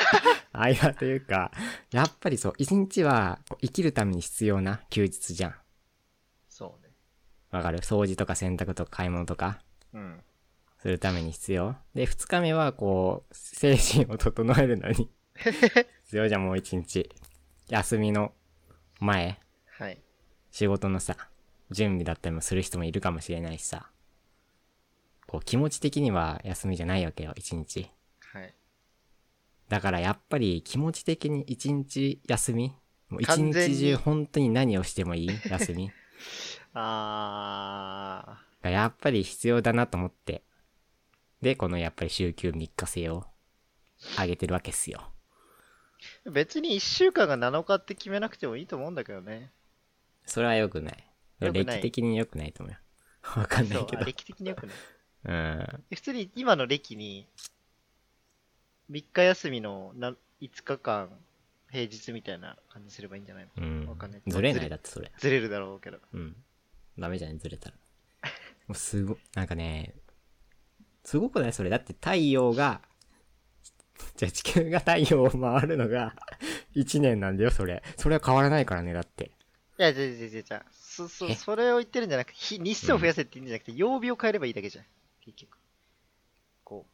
[0.52, 1.50] 間というか、
[1.90, 5.54] やっぱりそう、一日は生きるために必要な休日じゃん。
[6.48, 6.92] そうね。
[7.50, 7.78] わかる？
[7.80, 9.60] 掃除とか洗濯とか買い物とか
[9.92, 10.22] うん。
[10.78, 11.76] するために必要。
[11.94, 15.10] で、二日目はこう、精神を整えるのに
[16.04, 17.10] 必要じゃん、もう一日。
[17.68, 18.32] 休みの
[19.00, 19.40] 前、
[19.78, 20.00] はい。
[20.52, 21.16] 仕事のさ、
[21.70, 23.90] 準備だったりもする人もいるかもしれないしさ。
[25.26, 27.90] こう、気持ち的には休みじゃないわけよ、一日。
[28.32, 28.54] はい。
[29.68, 32.74] だからやっぱり気持ち的に一日休み
[33.08, 35.30] もう一日中本当に何をしてもいい？
[35.48, 35.90] 休み
[36.74, 40.42] あがやっぱり必要だなと思って。
[41.40, 43.24] で、このやっぱり週休3日制を
[44.18, 45.10] 上げてるわけっすよ。
[46.30, 49.52] 別に1週間が7日って決めなくてもいいと思うんだけどね。
[50.26, 51.10] それは良くない。
[51.40, 52.78] 歴的に良くないと思うよ。
[53.40, 54.04] わかんなそ、いうけど。
[54.04, 54.72] 歴的によくね。
[55.24, 55.84] うん。
[55.94, 57.26] 普通に今の歴に、
[58.90, 61.10] 3日休みのな5日間、
[61.70, 63.66] 平日みたいな感じすればいいんじゃないの？
[63.66, 64.22] うんわかんない。
[64.26, 65.10] ずれないだってそれ。
[65.18, 65.98] ずれるだろうけど。
[66.12, 66.36] うん。
[66.98, 67.76] ダメじゃないずれたら。
[68.68, 69.94] もうすご、なんかね、
[71.02, 71.70] すごくないそれ。
[71.70, 72.82] だって太陽が、
[74.16, 76.14] じゃあ地球が太陽を回るのが
[76.74, 77.82] 1年なんだよ、それ。
[77.96, 79.32] それは変わらないからね、だって。
[79.78, 81.34] いや、じゃあじゃあじゃあじゃあそ、そ、え？
[81.34, 84.84] それを言ってるんじゃなくて、日日数を増やせって言うんじゃなくて、曜日を変えればいいだけじゃん。
[85.24, 85.58] 結局。
[86.64, 86.86] こ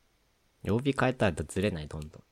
[0.62, 2.22] 曜日変えたらずれない、どんどん。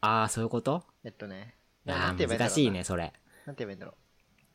[0.00, 0.78] あー、そういうこと？
[0.78, 1.54] う、えっとね。
[1.86, 3.12] あなんて言えばいいんだろうなー難しいね、それ。
[3.46, 3.94] なんて言えばいいんだろ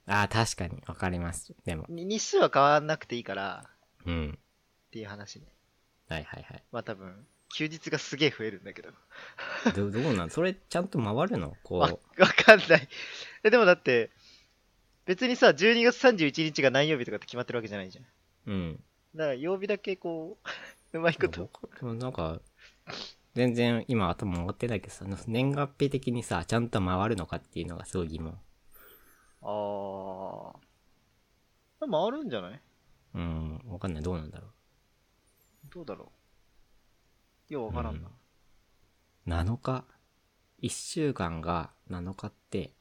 [0.07, 1.53] あー、確かに、わかります。
[1.65, 3.69] でも日数は変わらなくていいから、
[4.05, 4.37] うん。
[4.37, 5.47] っていう話ね。
[6.07, 6.63] はいはいはい。
[6.71, 7.25] まあ多分、
[7.55, 8.89] 休日がすげえ増えるんだけど。
[9.75, 10.29] どどうなん？
[10.29, 11.49] それちゃんと回るの？
[11.49, 11.89] わ、こわ
[12.27, 12.87] かんない。
[13.43, 14.11] え、でもだって、
[15.05, 18.05] 別にさ、12月31日が何曜日とかって決まってるわけじゃないじゃん。
[18.05, 18.07] う。
[18.45, 18.83] うん。
[19.15, 20.47] だから曜日だけこう、
[20.97, 21.49] うまいこと。
[21.81, 22.41] 僕なんか、
[23.33, 28.39] 全然今頭回ってないけどさ、年月日的にさ、ちゃんと回るのかっていうのがすごい疑問。
[29.41, 31.87] ああ。
[31.87, 32.61] 回るんじゃない？
[33.13, 34.03] うん、わかんない。
[34.03, 34.47] どうなんだろ
[35.69, 36.11] どうだろ
[37.49, 37.53] う？
[37.53, 38.09] ようわからんな。
[38.09, 38.11] う。
[39.29, 39.85] 7日
[40.63, 42.73] ?1 週間が7日って、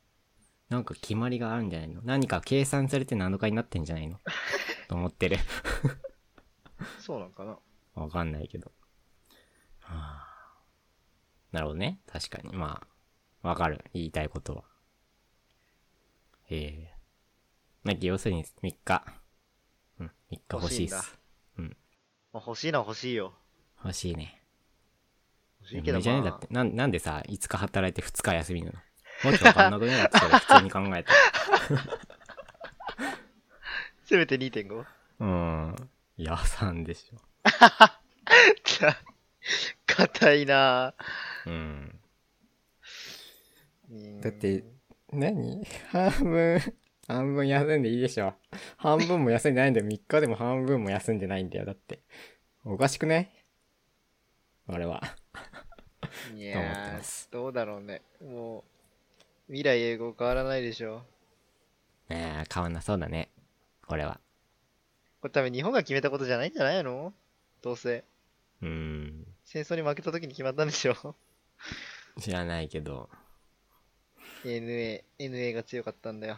[0.69, 2.01] なんか決まりがあるんじゃないの？
[2.03, 4.19] 何か計算されて7日になってんじゃないの？
[4.89, 5.39] と思ってる。
[6.99, 7.59] そうなんかな。
[7.95, 8.73] わかんないけど。
[9.81, 10.59] はあ、
[11.53, 12.01] なるほどね。
[12.07, 12.53] 確かに。
[12.55, 12.83] ま
[13.43, 13.85] あ、わかる。
[13.93, 14.65] 言いたいことは。
[16.45, 16.95] へえ。
[17.85, 19.05] なんか要するに3日。
[20.01, 21.19] うん、3日欲しいっ欲しす。
[22.33, 23.35] まあ、欲しいのは欲しいよ。
[23.85, 24.43] 欲しいね。
[25.61, 26.23] 欲しいけど、じゃね？
[26.23, 28.79] だまあって、なんなんでさ、5日働いて2日休みなの？
[29.25, 31.13] もっとわかんなくねだってそれ普通に考えた
[34.05, 34.83] せめて 2.5?
[34.83, 34.87] ら。
[35.21, 35.91] うん。
[36.17, 37.17] いや、3でしょ。
[39.87, 40.95] 硬いな
[41.47, 41.99] うん。
[43.91, 44.65] ぁだって、
[45.13, 45.65] 何？
[45.91, 46.61] 半分、
[47.09, 48.35] 半分休んでいいでしょ。
[48.77, 49.87] 半分も休んでないんだよ。
[49.87, 51.65] 3日でも半分も休んでないんだよ。
[51.65, 52.01] だって。
[52.65, 53.31] おかしくない？
[54.69, 55.03] 俺は。
[56.37, 58.03] いと思ってやますー、どうだろうね。
[58.21, 58.65] もう、
[59.49, 61.03] 未来英語変わらないでしょ。
[62.09, 63.31] えー、変わんなそうだね。
[63.89, 64.21] 俺は。
[65.21, 67.13] これ多分日本が決めたことじゃないんじゃないの？
[67.63, 68.05] どうせ。
[68.63, 69.27] うーん。
[69.45, 71.15] 戦争に負けた時に決まったんでしょ？
[72.21, 73.09] 知らないけど、
[74.45, 76.37] ?NA、NA が強かったんだよ。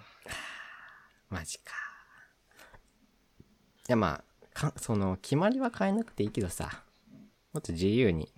[1.29, 1.73] マジか。
[3.89, 6.83] いや、まあ、か、その、決まりは変えなくていいけどさ、
[7.53, 8.33] もっと自由に、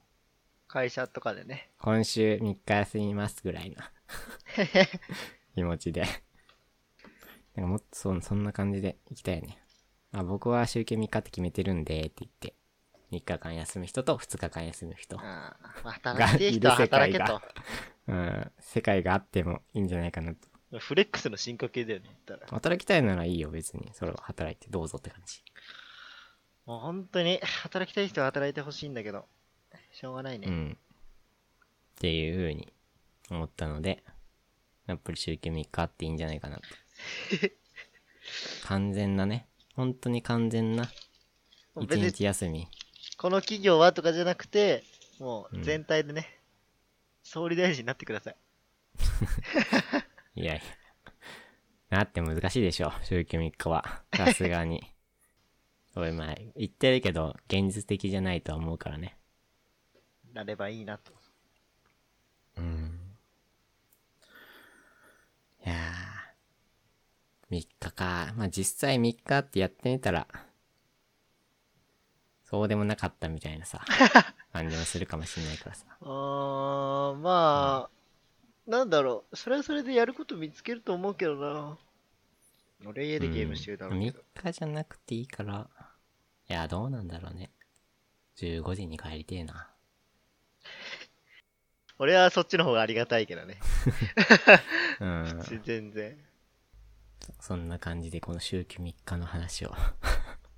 [0.66, 1.70] 会社とかでね。
[1.78, 3.76] 今週3日休みますぐらいの
[5.54, 6.02] 気持ちで。
[7.54, 9.58] なんかもっとそそんな感じで行きたいよね。
[10.12, 12.54] あ、僕は週休3日って決めてるんで、って言って、
[13.10, 15.18] 3日間休む人と2日間休む人。
[15.18, 17.40] ああ、働きてえ人は働けと。
[18.06, 20.78] うん、世界があってもいいんじゃないかなと。
[20.78, 22.46] フレックスの進化系だよね、言ったら。
[22.48, 23.90] 働きたいならいいよ、別に。
[23.92, 25.42] それを働いてどうぞって感じ。
[26.66, 29.26] もう本当に、働きたい人は働いてほしいんだけど、
[29.92, 30.48] しょうがないね。
[30.48, 30.78] うん。
[31.96, 32.72] っていう風に
[33.34, 34.02] 思ったので、
[34.86, 36.62] やっぱり週休3日あっていいんじゃないかなと。
[38.64, 40.90] 完全なね、本当に完全な
[41.76, 42.68] 一別に日休み。
[43.16, 44.84] この企業はとかじゃなくて、
[45.18, 46.40] もううん全体でね、
[47.22, 48.36] 総理大臣になってください。
[50.40, 50.62] いやいや。
[51.90, 54.02] なって難しいでしょ、週休3日は。
[54.14, 54.82] さすがに。
[55.96, 59.16] おい、まあ、言ってるけど、現実的じゃないとは思うからね。
[60.32, 61.12] なればいいなと。
[62.58, 63.07] うん。
[65.68, 67.54] いやー。
[67.54, 68.32] 3日か。
[68.36, 70.26] まあ実際3日ってやってみたら、
[72.44, 73.84] そうでもなかったみたいなさ、
[74.52, 75.84] 感じもするかもしれないからさ。
[76.00, 77.90] あー、ま
[78.66, 79.36] あ、なんだろう。
[79.36, 81.78] それはそれでやること見つけると思うけどな。
[82.86, 84.24] 俺家でゲームしてるだろうけ3ど。
[84.34, 85.68] 日じゃなくていいから、
[86.48, 87.52] いや、どうなんだろうね。
[88.36, 89.70] 15時に帰りてえな。
[91.98, 93.58] 俺はそっちの方がありがたいけどね。
[95.00, 95.42] うん。
[95.64, 96.16] 全然。
[97.40, 99.74] そんな感じでこの週休3日の話を、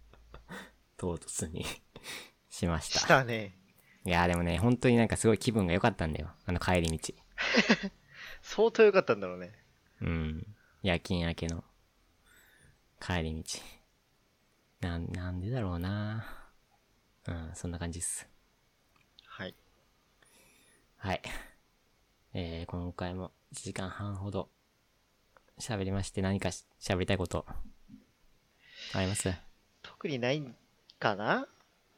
[0.96, 1.64] 唐突に
[2.48, 2.92] しまし。
[2.92, 3.56] したたね。
[4.04, 6.30] いやーでもね、本当になんかすごい気分が良かったんだよ。
[6.44, 7.14] あの帰り道。
[8.42, 9.52] 相当良かったんだろうね。
[10.00, 10.46] うん。
[10.82, 11.64] 夜勤明けの
[13.00, 13.60] 帰り道。
[14.80, 16.26] なん、なんでだろうな
[17.26, 18.29] うん、そんな感じっす。
[21.00, 21.22] はい。
[22.34, 24.50] えー、今回も1時間半ほど
[25.58, 27.46] 喋りまして何かし喋りたいこと
[28.94, 29.32] あります？
[29.82, 30.42] 特にない
[30.98, 31.46] かな？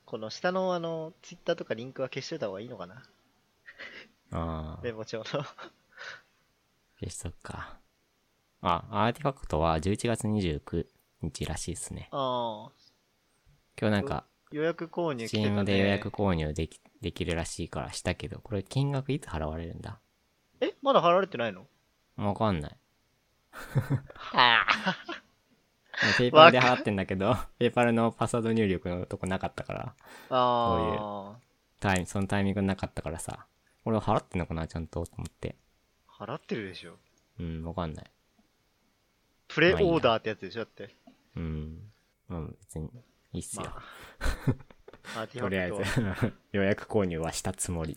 [0.07, 3.03] この下のあの、ツイッターとかリンクは消しといた方がいいのかな？
[4.31, 5.25] ああ、メモ帳の。
[5.25, 5.45] 消
[7.09, 7.79] しとくか。
[8.61, 10.87] あ、アーティファクトは11月29
[11.23, 12.09] 日らしいですね。
[12.13, 12.73] ああ、
[13.81, 15.61] 今日なんか、予約購入来てた、ね。
[15.61, 19.99] Steam で予約購入でき、できるらしいからしたけど、これ金額いつ払われるんだ？
[20.61, 21.67] えまだ払われてないの？
[22.17, 22.77] わかんない。
[24.15, 24.97] はあ。
[26.19, 29.95] ペーパーで払ってんだけど、ペーパーのパスワード入力のとこなかったから、
[30.31, 31.37] あ
[31.81, 33.47] タイム、そのタイミングなかったからさ、
[33.85, 35.57] 俺は払ってんのかなちゃんとと思って。
[36.09, 36.25] あ。
[36.25, 36.97] 払ってるでしょ？
[37.41, 38.11] うん、わかんない。
[39.49, 40.95] プレオーダーってやつでしょだって。
[41.37, 41.79] うん。
[42.31, 42.89] うん、別に、
[43.33, 43.63] いいっすよ。
[43.65, 43.83] ま
[45.17, 47.97] あ、アーティフとりあえず、予約購入はしたつもり。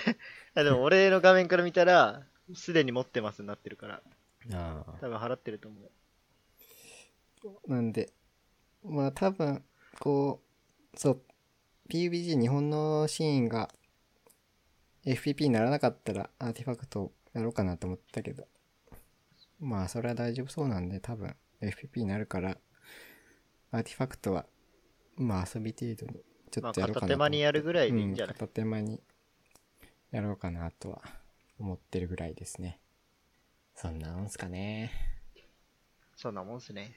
[0.54, 4.02] あでも俺の画面から見たら、すでに持ってますになってるから、
[4.52, 7.70] あ多分払ってると思う。
[7.70, 8.12] なんで、
[8.84, 9.64] まあ多分、
[9.98, 10.42] こ
[10.94, 11.22] う、そう、
[11.88, 13.72] PUBG 日本のシーンが
[15.04, 18.46] FPP にならなかったらアーティファクトやろうかなと思ったけど、
[19.58, 22.58] まあそれは大丈夫そうなんで多分 FPP になるから、
[23.72, 24.46] アーティファクトは、
[25.16, 27.06] まあ遊び程度にちょまあ、っとやろうかなと思って。
[27.06, 29.00] 片手間にやるぐらいでいいんじゃない、うん、片手間に
[30.10, 31.02] やろうかなとは
[31.58, 32.78] 思ってるぐらいですね。
[33.74, 34.92] そんなもんすかね。
[36.16, 36.96] そんなもんすね。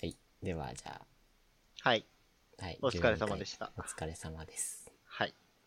[0.00, 0.16] はい。
[0.42, 1.00] では、じゃ
[1.82, 2.04] はい。
[2.58, 2.78] あ、はい。
[2.82, 4.79] お疲れ様でしたお疲れ様です。